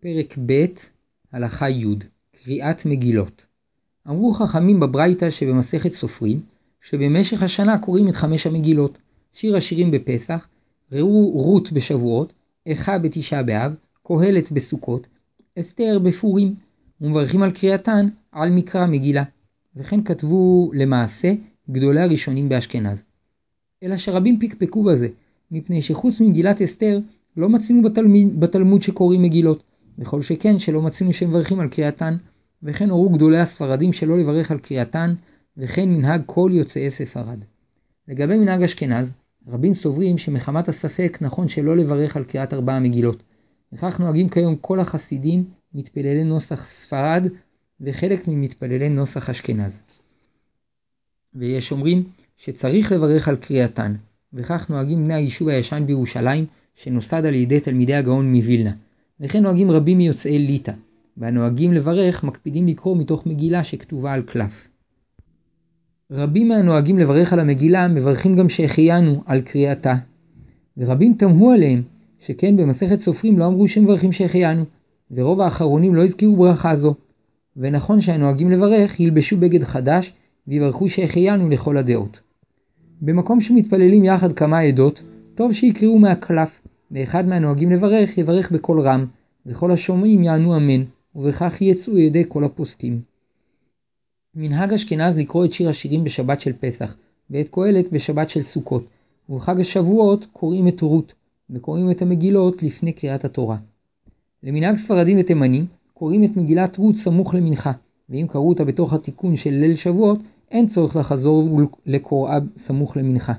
פרק 0.01 0.39
ב', 0.47 0.67
הלכה 1.35 1.71
י', 1.71 1.85
קריאת 2.45 2.87
מגילות. 2.87 3.47
אמרו 4.09 4.33
חכמים 4.33 4.81
בברייתא 4.81 5.31
שבמסכת 5.31 5.93
סופרים, 5.93 6.41
שבמשך 6.81 7.43
השנה 7.43 7.79
קוראים 7.79 8.09
את 8.09 8.15
חמש 8.15 8.47
המגילות, 8.47 8.99
שיר 9.33 9.57
השירים 9.57 9.91
בפסח, 9.91 10.49
ראו 10.93 11.31
רות 11.31 11.73
בשבועות, 11.73 12.33
איכה 12.67 12.99
בתשעה 12.99 13.43
באב, 13.43 13.75
קהלת 14.03 14.53
בסוכות, 14.53 15.07
אסתר 15.61 15.99
בפורים, 15.99 16.55
ומברכים 17.01 17.43
על 17.43 17.53
קריאתן 17.53 18.09
על 18.33 18.51
מקרא 18.51 18.87
מגילה. 18.87 19.25
וכן 19.77 20.05
כתבו 20.05 20.71
למעשה 20.75 21.33
גדולי 21.71 22.01
הראשונים 22.01 22.49
באשכנז. 22.49 23.05
אלא 23.83 23.97
שרבים 23.97 24.39
פקפקו 24.41 24.85
בזה, 24.85 25.09
מפני 25.51 25.83
שחוץ 25.83 26.21
ממגילת 26.21 26.63
אסתר 26.63 26.99
לא 27.37 27.49
מצינו 27.49 27.83
בתלמיד, 27.83 28.41
בתלמוד 28.41 28.83
שקוראים 28.83 29.23
מגילות, 29.23 29.63
וכל 29.99 30.23
שכן 30.23 30.59
שלא 30.59 30.83
מצינו 30.83 31.13
שמברכים 31.13 31.61
על 31.61 31.69
קריאתן, 31.69 32.17
וכן 32.63 32.91
הורו 32.91 33.11
גדולי 33.11 33.41
הספרדים 33.41 33.93
שלא 33.93 34.19
לברך 34.19 34.51
על 34.51 34.59
קריאתן, 34.59 35.15
וכן 35.57 35.89
מנהג 35.89 36.23
כל 36.27 36.51
יוצאי 36.55 36.91
ספרד. 36.91 37.39
לגבי 38.09 38.39
מנהג 38.39 38.63
אשכנז, 38.63 39.13
רבים 39.49 39.75
סוברים 39.75 40.19
שמחמת 40.19 40.69
הספק 40.69 41.19
נכון 41.21 41.49
שלא 41.49 41.77
לברך 41.77 42.17
על 42.17 42.25
קריאת 42.25 42.55
ארבע 42.55 42.73
המגילות. 42.73 43.23
וכך 43.73 44.01
נוהגים 44.01 44.29
כיום 44.29 44.57
כל 44.57 44.81
החסידים 44.81 45.45
מתפללי 45.75 46.25
נוסח 46.25 46.65
ספרד 46.65 47.27
וחלק 47.81 48.29
ממתפללי 48.29 48.89
נוסח 48.89 49.31
אשכנז. 49.31 49.83
ויש 51.35 51.73
אומרים 51.73 52.05
שצריך 52.37 52.93
לברך 52.93 53.29
על 53.29 53.37
קריאתן, 53.37 53.95
וכך 54.33 54.71
נוהגים 54.71 55.05
בני 55.05 55.15
היישוב 55.15 55.49
הישן 55.49 55.87
בירושלים 55.87 56.47
שנוסד 56.75 57.25
על 57.25 57.35
ידי 57.35 57.61
תלמידי 57.61 57.95
הגאון 57.95 58.35
מווילנה, 58.35 58.73
וכן 59.21 59.43
נוהגים 59.43 59.71
רבים 59.71 59.99
מיוצאי 59.99 60.39
ליטא, 60.39 60.73
והנוהגים 61.17 61.73
לברך 61.73 62.25
מקפידים 62.25 62.69
לקרוא 62.69 62.97
מתוך 62.97 63.27
מגילה 63.27 63.65
שכתובה 63.65 64.13
על 64.13 64.23
קלף. 64.23 64.71
רבים 66.11 66.49
מהנוהגים 66.49 66.99
לברך 66.99 67.33
על 67.33 67.41
המגילה 67.41 67.89
מברכים 67.89 68.37
גם 68.37 68.49
שהחיינו 68.49 69.23
על 69.27 69.41
קריאתה. 69.41 69.95
ורבים 70.77 71.15
תמהו 71.19 71.51
עליהם, 71.51 71.83
שכן 72.19 72.57
במסכת 72.57 72.99
סופרים 72.99 73.39
לא 73.39 73.47
אמרו 73.47 73.69
שמברכים 73.69 74.13
שהחיינו, 74.13 74.65
ורוב 75.11 75.41
האחרונים 75.41 75.95
לא 75.95 76.05
הזכירו 76.05 76.37
ברכה 76.37 76.77
זו. 76.77 76.95
ונכון 77.57 78.01
שהנוהגים 78.01 78.51
לברך 78.51 79.01
ילבשו 79.01 79.37
בגד 79.37 79.65
חדש 79.65 80.13
ויברכו 80.49 80.89
שהחיינו 80.89 81.49
לכל 81.49 81.77
הדעות. 81.77 82.21
במקום 83.01 83.41
שמתפללים 83.41 84.05
יחד 84.05 84.33
כמה 84.33 84.59
עדות, 84.59 85.03
טוב 85.35 85.53
שיקראו 85.53 85.99
מהקלף, 85.99 86.61
ואחד 86.95 87.27
מהנוהגים 87.27 87.71
לברך 87.71 88.19
יברך 88.19 88.53
בקול 88.53 88.81
רם, 88.81 89.07
וכל 89.47 89.71
השומעים 89.71 90.23
יענו 90.23 90.57
אמן, 90.57 90.85
ובכך 91.15 91.63
יצאו 91.63 91.99
ידי 91.99 92.25
כל 92.29 92.45
הפוסקים. 92.45 93.01
מנהג 94.35 94.73
אשכנז 94.73 95.19
לקרוא 95.19 95.45
את 95.45 95.53
שיר 95.53 95.69
השירים 95.69 96.05
בשבת 96.05 96.41
של 96.41 96.53
פסח, 96.61 96.97
ואת 97.31 97.49
קהלת 97.49 97.93
בשבת 97.93 98.31
של 98.31 98.43
סוכות, 98.43 98.85
ובחג 99.29 99.61
השבועות 99.61 100.27
קוראים 100.33 100.69
את 100.69 100.81
רות, 100.81 101.13
וקוראים 101.51 101.91
את 101.91 102.03
המגילות 102.03 102.63
לפני 102.63 102.93
קריאת 102.93 103.25
התורה. 103.25 103.57
למנהג 104.43 104.77
ספרדים 104.77 105.19
ותימנים, 105.21 105.67
קוראים 105.95 106.25
את 106.25 106.37
מגילת 106.37 106.77
רות 106.77 106.97
סמוך 106.97 107.35
למנחה, 107.35 107.73
ואם 108.11 108.27
קראו 108.29 108.49
אותה 108.49 108.65
בתוך 108.65 108.93
התיקון 108.93 109.37
של 109.37 109.51
ליל 109.51 109.77
שבועות, 109.77 110.19
אין 110.51 110.67
צורך 110.67 110.97
לחזור 110.97 111.61
לקוראה 111.87 112.39
סמוך 112.57 112.97
למנחה. 112.97 113.33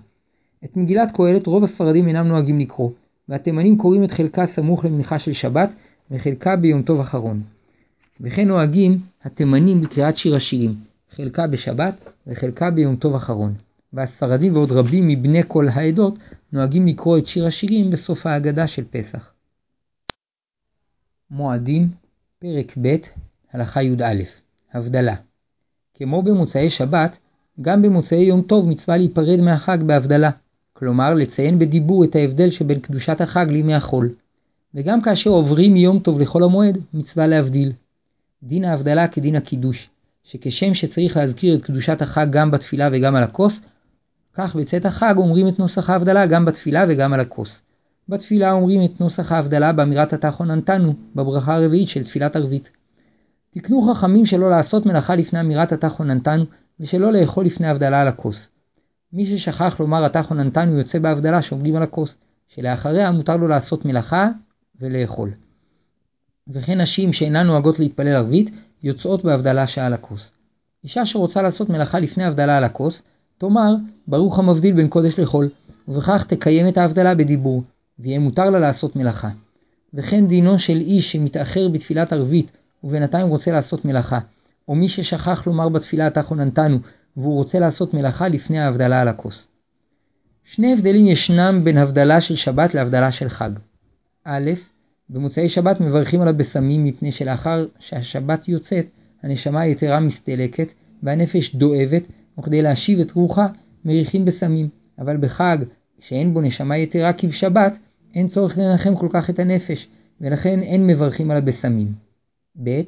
את 0.65 0.77
מגילת 0.77 1.11
קהלת 1.11 1.47
רוב 1.47 1.63
הספרדים 1.63 2.07
אינם 2.07 2.27
נוהגים 2.27 2.59
לקרוא, 2.59 2.89
והתימנים 3.29 3.77
קוראים 3.77 4.03
את 4.03 4.11
חלקה 4.11 4.45
סמוך 4.45 4.85
למנחה 4.85 5.19
של 5.19 5.33
שבת, 5.33 5.69
וחלקה 6.11 6.55
ביום 6.55 6.81
טוב 6.81 6.99
אחרון. 6.99 7.41
וכן 8.21 8.47
נוהגים 8.47 8.99
התימנים 9.23 9.81
בקריאת 9.81 10.17
שיר 10.17 10.35
השירים, 10.35 10.75
חלקה 11.15 11.47
בשבת 11.47 12.09
וחלקה 12.27 12.71
ביום 12.71 12.95
טוב 12.95 13.15
אחרון. 13.15 13.53
והספרדים 13.93 14.53
ועוד 14.53 14.71
רבים 14.71 15.07
מבני 15.07 15.41
כל 15.47 15.67
העדות 15.67 16.15
נוהגים 16.51 16.87
לקרוא 16.87 17.17
את 17.17 17.27
שיר 17.27 17.45
השירים 17.45 17.91
בסוף 17.91 18.25
ההגדה 18.25 18.67
של 18.67 18.83
פסח. 18.89 19.31
מועדים, 21.31 21.89
פרק 22.39 22.77
ב', 22.81 22.95
הלכה 23.53 23.83
י"א, 23.83 24.23
הבדלה. 24.73 25.15
כמו 25.93 26.21
במוצאי 26.21 26.69
שבת, 26.69 27.17
גם 27.61 27.81
במוצאי 27.81 28.17
יום 28.17 28.41
טוב 28.41 28.69
מצווה 28.69 28.97
להיפרד 28.97 29.39
מהחג 29.41 29.77
בהבדלה, 29.85 30.29
כלומר 30.79 31.13
לציין 31.13 31.59
בדיבור 31.59 32.03
את 32.03 32.15
ההבדל 32.15 32.49
שבין 32.49 32.79
קדושת 32.79 33.21
החג 33.21 33.45
לימי 33.49 33.75
החול. 33.75 34.09
וגם 34.73 35.01
כאשר 35.01 35.29
עוברים 35.29 35.73
מיום 35.73 35.99
טוב 35.99 36.19
לחול 36.19 36.43
המועד, 36.43 36.77
מצווה 36.93 37.27
להבדיל. 37.27 37.71
דין 38.43 38.65
ההבדלה 38.65 39.07
כדין 39.07 39.35
הקידוש, 39.35 39.89
שכשם 40.23 40.73
שצריך 40.73 41.17
להזכיר 41.17 41.55
את 41.55 41.61
קדושת 41.61 42.01
החג 42.01 42.27
גם 42.29 42.51
בתפילה 42.51 42.89
וגם 42.91 43.15
על 43.15 43.23
הכוס, 43.23 43.59
כך 44.33 44.55
בצאת 44.55 44.85
החג 44.85 45.13
אומרים 45.17 45.47
את 45.47 45.59
נוסח 45.59 45.89
ההבדלה 45.89 46.25
גם 46.25 46.45
בתפילה 46.45 46.85
וגם 46.89 47.13
על 47.13 47.19
הכוס. 47.19 47.61
בתפילה 48.09 48.51
אומרים 48.51 48.85
את 48.85 49.01
נוסח 49.01 49.31
ההבדלה 49.31 49.73
באמירת 49.73 50.13
התחון 50.13 50.51
נתנו, 50.51 50.93
בברכה 51.15 51.55
הרביעית 51.55 51.89
של 51.89 52.03
תפילת 52.03 52.35
ערבית. 52.35 52.69
תקנו 53.53 53.81
חכמים 53.81 54.25
שלא 54.25 54.49
לעשות 54.49 54.85
מלאכה 54.85 55.15
לפני 55.15 55.39
אמירת 55.39 55.71
התחון 55.71 56.11
נתנו, 56.11 56.45
ושלא 56.79 57.11
לאכול 57.11 57.45
לפני 57.45 57.67
ההבדלה 57.67 58.01
על 58.01 58.07
הכוס. 58.07 58.49
מי 59.15 59.25
ששכח 59.25 59.79
לומר 59.79 60.05
התחון 60.05 60.39
נתנו 60.39 60.77
יוצא 60.77 60.99
בהבדלה 60.99 61.41
שאומרים 61.41 61.75
על 61.75 61.83
הכוס, 61.83 62.17
שלאחריה 62.47 63.11
מותר 63.11 63.37
לו 63.37 63.47
לעשות 63.47 63.85
מלאכה 63.85 64.29
ולאכול. 64.79 65.31
וכן 66.47 66.81
נשים 66.81 67.13
שאינן 67.13 67.47
נוהגות 67.47 67.79
להתפלל 67.79 68.15
ערבית, 68.15 68.49
יוצאות 68.83 69.23
בהבדלה 69.23 69.67
שעל 69.67 69.93
הכוס. 69.93 70.31
אישה 70.83 71.05
שרוצה 71.05 71.41
לעשות 71.41 71.69
מלאכה 71.69 71.99
לפני 71.99 72.23
הבדלה 72.23 72.57
על 72.57 72.63
הכוס, 72.63 73.01
תאמר, 73.37 73.75
ברוך 74.07 74.39
המבדיל 74.39 74.75
בין 74.75 74.87
קודש 74.87 75.19
לחול, 75.19 75.49
ובכך 75.87 76.25
תקיים 76.27 76.67
את 76.67 76.77
ההבדלה 76.77 77.15
בדיבור, 77.15 77.63
ויהיה 77.99 78.19
מותר 78.19 78.49
לה 78.49 78.59
לעשות 78.59 78.95
מלאכה. 78.95 79.29
וכן 79.93 80.27
דינו 80.27 80.59
של 80.59 80.77
איש 80.77 81.11
שמתאחר 81.11 81.69
בתפילת 81.69 82.13
ערבית, 82.13 82.51
ובינתיים 82.83 83.27
רוצה 83.27 83.51
לעשות 83.51 83.85
מלאכה, 83.85 84.19
או 84.67 84.75
מי 84.75 84.89
ששכח 84.89 85.47
לומר 85.47 85.69
בתפילה 85.69 86.09
תחוננתנו, 86.09 86.77
והוא 87.17 87.35
רוצה 87.35 87.59
לעשות 87.59 87.93
מלאכה 87.93 88.27
לפני 88.27 88.59
ההבדלה 88.59 89.01
על 89.01 89.07
הכוס. 89.07 89.47
שני 90.43 90.73
הבדלים 90.73 91.07
ישנם 91.07 91.61
בין 91.63 91.77
הבדלה 91.77 92.21
של 92.21 92.35
שבת 92.35 92.73
להבדלה 92.73 93.11
של 93.11 93.29
חג. 93.29 93.49
א', 94.23 94.51
במוצאי 95.09 95.49
שבת 95.49 95.81
מברכים 95.81 96.21
על 96.21 96.27
הבשמים 96.27 96.85
מפני 96.85 97.11
שלאחר 97.11 97.65
שהשבת 97.79 98.47
יוצאת, 98.47 98.85
הנשמה 99.23 99.61
היתרה 99.61 99.99
מסתלקת 99.99 100.67
והנפש 101.03 101.55
דואבת, 101.55 102.03
וכדי 102.39 102.61
להשיב 102.61 102.99
את 102.99 103.11
רוחה 103.11 103.47
מריחים 103.85 104.25
בסמים, 104.25 104.69
אבל 104.99 105.17
בחג 105.17 105.57
שאין 105.99 106.33
בו 106.33 106.41
נשמה 106.41 106.77
יתרה 106.77 107.13
כבשבת, 107.13 107.77
אין 108.15 108.27
צורך 108.27 108.57
לנחם 108.57 108.95
כל 108.95 109.07
כך 109.11 109.29
את 109.29 109.39
הנפש, 109.39 109.87
ולכן 110.21 110.59
אין 110.59 110.87
מברכים 110.87 111.31
על 111.31 111.37
הבשמים. 111.37 111.93
ב. 112.63 112.81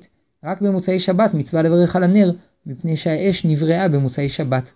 רק 0.44 0.62
במוצאי 0.62 1.00
שבת 1.00 1.34
מצווה 1.34 1.62
לברך 1.62 1.96
על 1.96 2.04
הנר, 2.04 2.32
מפני 2.68 2.98
שהאש 2.98 3.46
נבראה 3.46 3.88
במוצאי 3.88 4.30
שבת. 4.30 4.72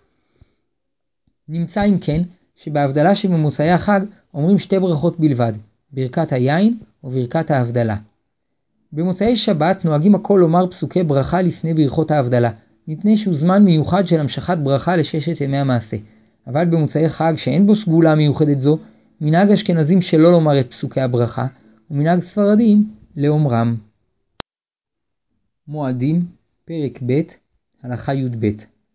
נמצא 1.48 1.84
אם 1.84 1.98
כן, 1.98 2.22
שבהבדלה 2.56 3.14
שבמוצאי 3.14 3.70
החג 3.70 4.00
אומרים 4.34 4.58
שתי 4.58 4.78
ברכות 4.78 5.20
בלבד, 5.20 5.52
ברכת 5.92 6.32
היין 6.32 6.78
וברכת 7.04 7.50
ההבדלה. 7.50 7.96
במוצאי 8.92 9.36
שבת 9.36 9.84
נוהגים 9.84 10.14
הכל 10.14 10.38
לומר 10.40 10.70
פסוקי 10.70 11.02
ברכה 11.02 11.42
לפני 11.42 11.74
ברכות 11.74 12.10
ההבדלה, 12.10 12.50
מפני 12.88 13.16
שהוא 13.16 13.34
זמן 13.34 13.64
מיוחד 13.64 14.06
של 14.06 14.20
המשכת 14.20 14.58
ברכה 14.58 14.96
לששת 14.96 15.40
ימי 15.40 15.56
המעשה. 15.56 15.96
אבל 16.46 16.64
במוצאי 16.64 17.08
חג 17.08 17.32
שאין 17.36 17.66
בו 17.66 17.76
סגולה 17.76 18.14
מיוחדת 18.14 18.60
זו, 18.60 18.78
מנהג 19.20 19.50
אשכנזים 19.50 20.02
שלא 20.02 20.32
לומר 20.32 20.60
את 20.60 20.70
פסוקי 20.70 21.00
הברכה, 21.00 21.46
ומנהג 21.90 22.20
ספרדים 22.20 22.90
לאומרם. 23.16 23.76
מועדים, 25.68 26.26
פרק 26.64 27.02
ב', 27.06 27.41
הלכה 27.82 28.14
י"ב 28.14 28.50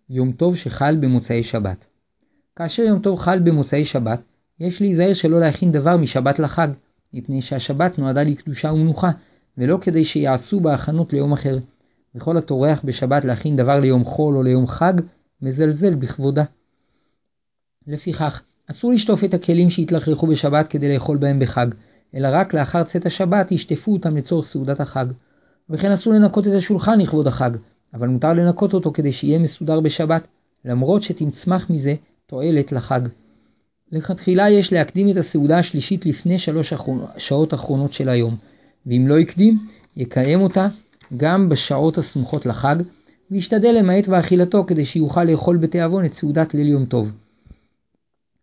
יום 0.09 0.31
טוב 0.31 0.55
שחל 0.55 0.97
במוצאי 1.01 1.43
שבת. 1.43 1.87
כאשר 2.55 2.83
יום 2.83 2.99
טוב 2.99 3.19
חל 3.19 3.39
במוצאי 3.39 3.85
שבת, 3.85 4.21
יש 4.59 4.81
להיזהר 4.81 5.13
שלא 5.13 5.39
להכין 5.39 5.71
דבר 5.71 5.97
משבת 5.97 6.39
לחג, 6.39 6.67
מפני 7.13 7.41
שהשבת 7.41 7.99
נועדה 7.99 8.23
לקדושה 8.23 8.71
ומנוחה, 8.71 9.11
ולא 9.57 9.77
כדי 9.81 10.05
שיעשו 10.05 10.59
בה 10.59 10.73
הכנות 10.73 11.13
ליום 11.13 11.33
אחר. 11.33 11.57
וכל 12.15 12.37
הטורח 12.37 12.81
בשבת 12.83 13.25
להכין 13.25 13.55
דבר 13.55 13.79
ליום 13.79 14.05
חול 14.05 14.37
או 14.37 14.43
ליום 14.43 14.67
חג, 14.67 14.93
מזלזל 15.41 15.95
בכבודה. 15.95 16.43
לפיכך, 17.87 18.41
אסור 18.71 18.91
לשטוף 18.91 19.23
את 19.23 19.33
הכלים 19.33 19.69
שהתלכלכו 19.69 20.27
בשבת 20.27 20.67
כדי 20.67 20.93
לאכול 20.93 21.17
בהם 21.17 21.39
בחג, 21.39 21.67
אלא 22.15 22.27
רק 22.31 22.53
לאחר 22.53 22.83
צאת 22.83 23.05
השבת 23.05 23.51
ישטפו 23.51 23.93
אותם 23.93 24.17
לצורך 24.17 24.47
סעודת 24.47 24.79
החג. 24.79 25.05
וכן 25.69 25.91
אסור 25.91 26.13
לנקות 26.13 26.47
את 26.47 26.51
השולחן 26.53 26.99
לכבוד 26.99 27.27
החג, 27.27 27.51
אבל 27.97 28.07
מותר 28.07 28.33
לנקות 28.33 28.73
אותו 28.73 28.91
כדי 28.91 29.11
שיהיה 29.11 29.39
מסודר 29.39 29.79
בשבת, 29.79 30.27
למרות 30.65 31.03
שתמצמח 31.03 31.69
מזה 31.69 31.95
תועלת 32.27 32.71
לחג. 32.71 33.01
לכתחילה 33.91 34.49
יש 34.49 34.73
להקדים 34.73 35.09
את 35.09 35.17
הסעודה 35.17 35.59
השלישית 35.59 36.05
לפני 36.05 36.39
שלוש 36.39 36.73
שעות 37.17 37.53
אחרונות 37.53 37.93
של 37.93 38.09
היום, 38.09 38.35
ואם 38.85 39.07
לא 39.07 39.19
הקדים, 39.19 39.67
יקיים 39.95 40.41
אותה 40.41 40.67
גם 41.17 41.49
בשעות 41.49 41.97
הסמוכות 41.97 42.45
לחג, 42.45 42.75
וישתדל 43.31 43.75
למעט 43.79 44.07
באכילתו 44.07 44.63
כדי 44.67 44.85
שיוכל 44.85 45.23
לאכול 45.23 45.57
בתיאבון 45.57 46.05
את 46.05 46.13
סעודת 46.13 46.53
ליל 46.53 46.67
יום 46.67 46.85
טוב. 46.85 47.11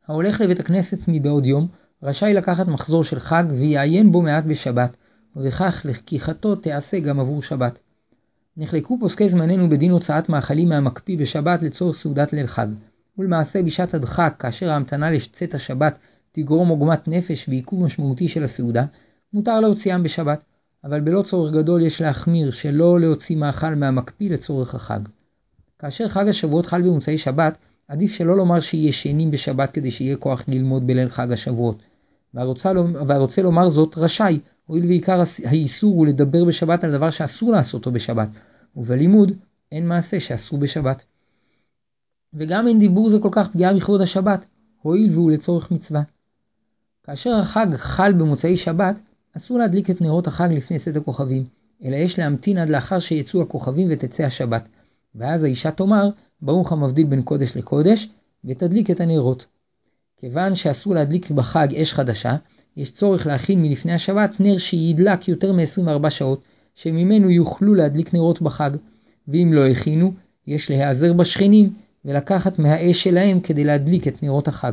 ההולך 0.08 0.40
לבית 0.40 0.60
הכנסת 0.60 0.98
מבעוד 1.08 1.46
יום, 1.46 1.66
רשאי 2.02 2.34
לקחת 2.34 2.66
מחזור 2.66 3.04
של 3.04 3.18
חג 3.18 3.44
ויעיין 3.48 4.12
בו 4.12 4.22
מעט 4.22 4.44
בשבת, 4.44 4.96
ובכך 5.36 5.82
לקיחתו 5.84 6.56
תיעשה 6.56 7.00
גם 7.00 7.20
עבור 7.20 7.42
שבת. 7.42 7.78
נחלקו 8.56 8.98
פוסקי 9.00 9.28
זמננו 9.28 9.68
בדין 9.68 9.90
הוצאת 9.90 10.28
מאכלים 10.28 10.68
מהמקפיא 10.68 11.18
בשבת 11.18 11.62
לצורך 11.62 11.96
סעודת 11.96 12.32
ליל 12.32 12.46
חג, 12.46 12.66
ולמעשה 13.18 13.62
בשעת 13.62 13.94
הדחק, 13.94 14.34
כאשר 14.38 14.70
ההמתנה 14.70 15.10
לצאת 15.10 15.54
השבת 15.54 15.98
תגרום 16.32 16.68
עוגמת 16.68 17.08
נפש 17.08 17.48
ועיכוב 17.48 17.82
משמעותי 17.82 18.28
של 18.28 18.44
הסעודה, 18.44 18.84
מותר 19.32 19.60
להוציאם 19.60 20.02
בשבת, 20.02 20.44
אבל 20.84 21.00
בלא 21.00 21.22
צורך 21.22 21.52
גדול 21.52 21.82
יש 21.82 22.00
להחמיר 22.00 22.50
שלא 22.50 23.00
להוציא 23.00 23.36
מאכל 23.36 23.74
מהמקפיא 23.74 24.30
לצורך 24.30 24.74
החג. 24.74 25.00
כאשר 25.78 26.08
חג 26.08 26.28
השבועות 26.28 26.66
חל 26.66 26.82
במוצאי 26.82 27.18
שבת, 27.18 27.58
עדיף 27.88 28.12
שלא 28.12 28.36
לומר 28.36 28.60
שישנים 28.60 29.30
בשבת 29.30 29.70
כדי 29.70 29.90
שיהיה 29.90 30.16
כוח 30.16 30.44
ללמוד 30.48 30.86
בליל 30.86 31.08
חג 31.08 31.32
השבועות. 31.32 31.82
והרוצה, 32.34 33.42
לומר 33.42 33.68
זאת 33.68 33.98
רשאי, 33.98 34.40
הואיל 34.66 34.84
ועיקר 34.84 35.22
האיסור 35.44 35.94
הוא 35.94 36.06
לדבר 36.06 36.44
בשבת 36.44 36.84
על 36.84 36.92
דבר 36.92 37.10
שאסור 37.10 37.52
לעשותו 37.52 37.90
בשבת, 37.90 38.28
ובלימוד 38.76 39.32
אין 39.72 39.88
מעשה 39.88 40.20
שאסור 40.20 40.58
בשבת. 40.58 41.04
וגם 42.34 42.68
אין 42.68 42.78
דיבור 42.78 43.10
זה 43.10 43.18
כל 43.18 43.28
כך 43.32 43.50
פגיעה 43.52 43.74
בכבוד 43.74 44.00
השבת, 44.00 44.44
הואיל 44.82 45.12
והוא 45.12 45.30
לצורך 45.30 45.70
מצווה. 45.70 46.02
כאשר 47.02 47.30
החג 47.30 47.66
חל 47.76 48.12
במוצאי 48.12 48.56
שבת, 48.56 49.00
אסור 49.36 49.58
להדליק 49.58 49.90
את 49.90 50.00
נרות 50.00 50.26
החג 50.26 50.48
לפני 50.52 50.78
צאת 50.78 50.96
הכוכבים, 50.96 51.44
אלא 51.84 51.96
יש 51.96 52.18
להמתין 52.18 52.58
עד 52.58 52.68
לאחר 52.68 52.98
שיצאו 52.98 53.42
הכוכבים 53.42 53.88
ותצא 53.90 54.22
השבת, 54.22 54.68
ואז 55.14 55.44
האישה 55.44 55.70
תאמר, 55.70 56.08
ברוך 56.42 56.72
המבדיל 56.72 57.06
בין 57.06 57.22
קודש 57.22 57.56
לקודש, 57.56 58.08
ותדליק 58.44 58.90
את 58.90 59.00
הנרות. 59.00 59.46
כיוון 60.24 60.54
שאסור 60.54 60.94
להדליק 60.94 61.30
בחג 61.30 61.74
אש 61.74 61.92
חדשה, 61.92 62.36
יש 62.76 62.90
צורך 62.90 63.26
להכין 63.26 63.62
מלפני 63.62 63.92
השבת 63.92 64.40
נר 64.40 64.58
שידלק 64.58 65.28
יותר 65.28 65.52
מ-24 65.52 66.10
שעות, 66.10 66.42
שממנו 66.74 67.30
יוכלו 67.30 67.74
להדליק 67.74 68.14
נרות 68.14 68.42
בחג, 68.42 68.70
ואם 69.28 69.50
לא 69.52 69.66
הכינו, 69.66 70.12
יש 70.46 70.70
להיעזר 70.70 71.12
בשכנים 71.12 71.72
ולקחת 72.04 72.58
מהאש 72.58 73.02
שלהם 73.02 73.40
כדי 73.40 73.64
להדליק 73.64 74.08
את 74.08 74.22
נרות 74.22 74.48
החג. 74.48 74.72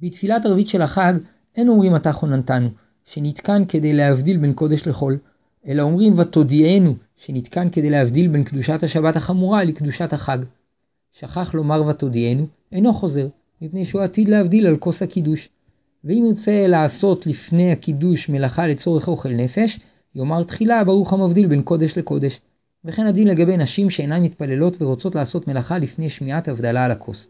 בתפילת 0.00 0.46
ערבית 0.46 0.68
של 0.68 0.82
החג 0.82 1.14
אין 1.56 1.68
אומרים 1.68 1.96
אתה 1.96 2.12
חוננתנו, 2.12 2.68
שנתקן 3.04 3.64
כדי 3.64 3.92
להבדיל 3.92 4.36
בין 4.36 4.52
קודש 4.52 4.86
לחול, 4.86 5.18
אלא 5.66 5.82
אומרים 5.82 6.18
ותודיענו, 6.18 6.94
שנתקן 7.16 7.70
כדי 7.70 7.90
להבדיל 7.90 8.28
בין 8.28 8.44
קדושת 8.44 8.82
השבת 8.82 9.16
החמורה 9.16 9.64
לקדושת 9.64 10.12
החג. 10.12 10.38
שכח 11.12 11.54
לומר 11.54 11.86
ותודיענו, 11.86 12.46
אינו 12.72 12.94
חוזר, 12.94 13.26
מפני 13.62 13.86
שהוא 13.86 14.02
עתיד 14.02 14.28
להבדיל 14.28 14.66
על 14.66 14.76
כוס 14.76 15.02
הקידוש. 15.02 15.48
ואם 16.04 16.24
ירצה 16.28 16.66
לעשות 16.66 17.26
לפני 17.26 17.72
הקידוש 17.72 18.28
מלאכה 18.28 18.66
לצורך 18.66 19.08
אוכל 19.08 19.28
נפש, 19.28 19.80
יאמר 20.14 20.42
תחילה 20.42 20.84
ברוך 20.84 21.12
המבדיל 21.12 21.46
בין 21.46 21.62
קודש 21.62 21.98
לקודש. 21.98 22.40
וכן 22.84 23.06
הדין 23.06 23.28
לגבי 23.28 23.56
נשים 23.56 23.90
שאינן 23.90 24.22
מתפללות 24.22 24.82
ורוצות 24.82 25.14
לעשות 25.14 25.48
מלאכה 25.48 25.78
לפני 25.78 26.08
שמיעת 26.08 26.48
הבדלה 26.48 26.84
על 26.84 26.90
הכוס. 26.90 27.28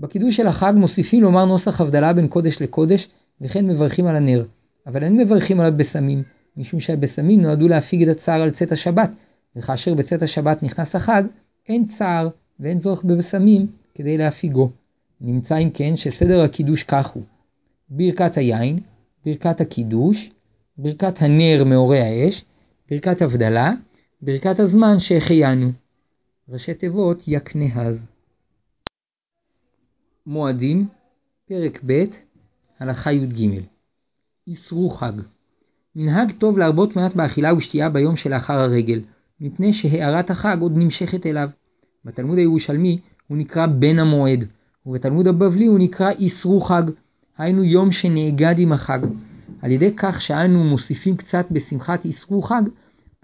בקידוש 0.00 0.36
של 0.36 0.46
החג 0.46 0.72
מוסיפים 0.76 1.22
לומר 1.22 1.44
נוסח 1.44 1.80
הבדלה 1.80 2.12
בין 2.12 2.28
קודש 2.28 2.62
לקודש, 2.62 3.08
וכן 3.40 3.66
מברכים 3.66 4.06
על 4.06 4.16
הנר, 4.16 4.44
אבל 4.86 5.04
אין 5.04 5.16
מברכים 5.16 5.60
על 5.60 5.66
הבשמים, 5.66 6.22
משום 6.56 6.80
שהבשמים 6.80 7.40
נועדו 7.40 7.68
להפיג 7.68 8.08
את 8.08 8.16
הצער 8.16 8.42
על 8.42 8.50
צאת 8.50 8.72
השבת, 8.72 9.10
וכאשר 9.56 9.94
בצאת 9.94 10.22
השבת 10.22 10.62
נכנס 10.62 10.96
החג, 10.96 11.22
אין 11.68 11.86
צער 11.86 12.28
ואין 12.60 12.78
צורך 12.78 13.04
בבשמים 13.04 13.66
כדי 13.94 14.18
להפיגו. 14.18 14.81
נמצא 15.24 15.58
אם 15.58 15.70
כן 15.74 15.96
שסדר 15.96 16.40
הקידוש 16.40 16.82
כך 16.82 17.06
הוא 17.06 17.22
ברכת 17.88 18.36
היין, 18.36 18.80
ברכת 19.26 19.60
הקידוש, 19.60 20.30
ברכת 20.78 21.22
הנר 21.22 21.64
מאורי 21.64 22.00
האש, 22.00 22.44
ברכת 22.90 23.22
הבדלה, 23.22 23.72
ברכת 24.22 24.58
הזמן 24.58 25.00
שהחיינו. 25.00 25.70
ראשי 26.48 26.74
תיבות 26.74 27.24
יקנהז. 27.26 28.06
מועדים, 30.26 30.88
פרק 31.48 31.80
ב', 31.86 32.04
הלכה 32.80 33.12
י"ג 33.12 33.60
איסרו 34.46 34.90
חג 34.90 35.12
מנהג 35.96 36.32
טוב 36.38 36.58
להרבות 36.58 36.96
מעט 36.96 37.14
באכילה 37.14 37.54
ושתייה 37.54 37.90
ביום 37.90 38.16
שלאחר 38.16 38.58
הרגל, 38.58 39.00
מפני 39.40 39.72
שהארת 39.72 40.30
החג 40.30 40.56
עוד 40.60 40.72
נמשכת 40.76 41.26
אליו. 41.26 41.50
בתלמוד 42.04 42.38
הירושלמי 42.38 43.00
הוא 43.28 43.38
נקרא 43.38 43.66
בן 43.66 43.98
המועד, 43.98 44.44
ובתלמוד 44.86 45.28
הבבלי 45.28 45.66
הוא 45.66 45.78
נקרא 45.78 46.10
איסרו 46.10 46.60
חג, 46.60 46.82
היינו 47.38 47.64
יום 47.64 47.92
שנאגד 47.92 48.54
עם 48.58 48.72
החג. 48.72 48.98
על 49.62 49.70
ידי 49.70 49.92
כך 49.96 50.22
שאנו 50.22 50.64
מוסיפים 50.64 51.16
קצת 51.16 51.46
בשמחת 51.50 52.04
איסרו 52.04 52.42
חג, 52.42 52.62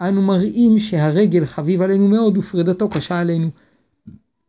אנו 0.01 0.21
מראים 0.21 0.79
שהרגל 0.79 1.45
חביב 1.45 1.81
עלינו 1.81 2.07
מאוד 2.07 2.37
ופרידתו 2.37 2.89
קשה 2.89 3.19
עלינו. 3.19 3.49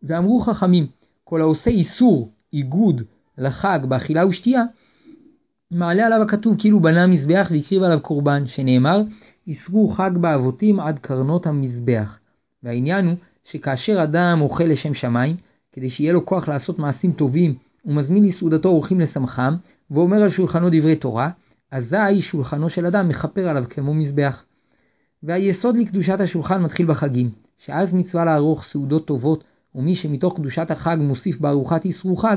ואמרו 0.02 0.40
חכמים, 0.40 0.86
כל 1.24 1.40
העושה 1.40 1.70
איסור, 1.70 2.30
איגוד, 2.52 3.02
לחג 3.38 3.80
באכילה 3.88 4.26
ושתייה, 4.26 4.62
מעלה 5.70 6.06
עליו 6.06 6.22
הכתוב 6.22 6.54
כאילו 6.58 6.80
בנה 6.80 7.06
מזבח 7.06 7.48
והקריב 7.50 7.82
עליו 7.82 8.00
קורבן, 8.00 8.46
שנאמר, 8.46 9.02
איסרו 9.46 9.88
חג 9.88 10.10
באבותים 10.18 10.80
עד 10.80 10.98
קרנות 10.98 11.46
המזבח. 11.46 12.18
והעניין 12.62 13.06
הוא 13.06 13.16
שכאשר 13.44 14.02
אדם 14.02 14.38
אוכל 14.40 14.64
לשם 14.64 14.94
שמיים, 14.94 15.36
כדי 15.72 15.90
שיהיה 15.90 16.12
לו 16.12 16.26
כוח 16.26 16.48
לעשות 16.48 16.78
מעשים 16.78 17.12
טובים, 17.12 17.54
ומזמין 17.84 18.24
לסעודתו 18.24 18.68
אורחים 18.68 19.00
לשמחם, 19.00 19.54
ואומר 19.90 20.22
על 20.22 20.30
שולחנו 20.30 20.68
דברי 20.72 20.96
תורה, 20.96 21.30
אזי 21.70 22.20
שולחנו 22.22 22.70
של 22.70 22.86
אדם 22.86 23.08
מכפר 23.08 23.48
עליו 23.48 23.64
כמו 23.70 23.94
מזבח. 23.94 24.44
והיסוד 25.22 25.76
לקדושת 25.76 26.20
השולחן 26.20 26.62
מתחיל 26.62 26.86
בחגים, 26.86 27.30
שאז 27.58 27.94
מצווה 27.94 28.24
לערוך 28.24 28.64
סעודות 28.64 29.06
טובות, 29.06 29.44
ומי 29.74 29.94
שמתוך 29.94 30.36
קדושת 30.36 30.70
החג 30.70 30.96
מוסיף 31.00 31.40
בארוחת 31.40 31.84
איסרו 31.84 32.16
חג, 32.16 32.36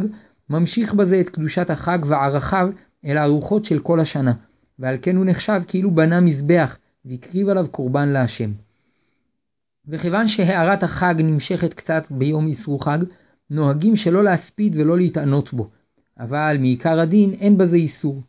ממשיך 0.49 0.93
בזה 0.93 1.19
את 1.19 1.29
קדושת 1.29 1.69
החג 1.69 1.99
וערכיו 2.05 2.69
אל 3.05 3.17
הארוחות 3.17 3.65
של 3.65 3.79
כל 3.79 3.99
השנה, 3.99 4.33
ועל 4.79 4.97
כן 5.01 5.15
הוא 5.15 5.25
נחשב 5.25 5.61
כאילו 5.67 5.91
בנה 5.91 6.21
מזבח, 6.21 6.77
והקריב 7.05 7.49
עליו 7.49 7.67
קורבן 7.71 8.09
להשם. 8.09 8.51
וכיוון 9.87 10.27
שהארת 10.27 10.83
החג 10.83 11.15
נמשכת 11.17 11.73
קצת 11.73 12.11
ביום 12.11 12.47
איסרו 12.47 12.79
חג, 12.79 12.99
נוהגים 13.53 13.95
שלא 13.95 14.23
להספיד 14.23 14.75
ולא 14.75 14.97
להתענות 14.97 15.53
בו, 15.53 15.69
אבל 16.19 16.57
מעיקר 16.59 16.99
הדין 16.99 17.33
אין 17.33 17.57
בזה 17.57 17.75
איסור. 17.75 18.21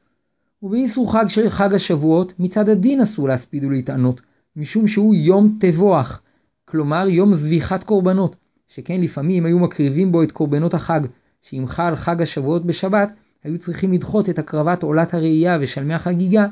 ובאיסור 0.62 1.12
חג 1.12 1.24
של 1.28 1.50
חג 1.50 1.74
השבועות, 1.74 2.32
מצד 2.38 2.68
הדין 2.68 3.00
אסור 3.00 3.28
להספיד 3.28 3.64
ולהתענות, 3.64 4.20
משום 4.56 4.87
שהוא 4.87 5.14
יום 5.14 5.58
תבוח, 5.60 6.20
כלומר 6.64 7.06
יום 7.08 7.34
זביחת 7.34 7.84
קורבנות, 7.84 8.37
שכן 8.68 9.00
לפעמים 9.00 9.46
היו 9.46 9.58
מקריבים 9.58 10.12
בו 10.12 10.22
את 10.22 10.32
קורבנות 10.32 10.74
החג, 10.74 11.00
שאם 11.42 11.64
חל 11.66 11.94
חג 11.94 12.22
השבועות 12.22 12.66
בשבת, 12.66 13.12
היו 13.44 13.58
צריכים 13.58 13.92
לדחות 13.92 14.28
את 14.28 14.38
הקרבת 14.38 14.82
עולת 14.82 15.14
הראייה 15.14 15.58
ושלמי 15.60 15.94
החגיגה 15.94 16.46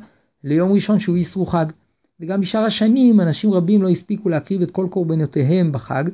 ליום 0.45 0.73
ראשון 0.73 0.99
שהוא 0.99 1.17
איסרו 1.17 1.47
חג. 1.47 1.67
וגם 2.21 2.41
בשאר 2.41 2.61
השנים 2.61 3.21
אנשים 3.21 3.53
רבים 3.53 3.83
לא 3.83 3.89
הספיקו 3.89 4.29
להקריב 4.29 4.63
את 4.63 4.71
כל 4.71 4.87
קורבנותיהם 4.91 5.73
בחג, 5.73 6.05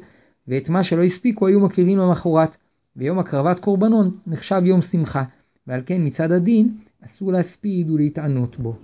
ואת 0.48 0.68
מה 0.68 0.84
שלא 0.84 1.02
הספיקו 1.02 1.46
היו 1.46 1.60
מקריבים 1.60 1.98
למחרת. 1.98 2.56
ויום 2.98 3.18
הקרבת 3.18 3.58
קורבנות 3.58 4.14
נחשב 4.26 4.60
יום 4.64 4.82
שמחה, 4.82 5.24
ועל 5.66 5.80
כן 5.86 6.06
מצד 6.06 6.32
הדין 6.32 6.76
אסור 7.04 7.32
להספיד 7.32 7.90
ולהתענות 7.90 8.58
בו. 8.58 8.76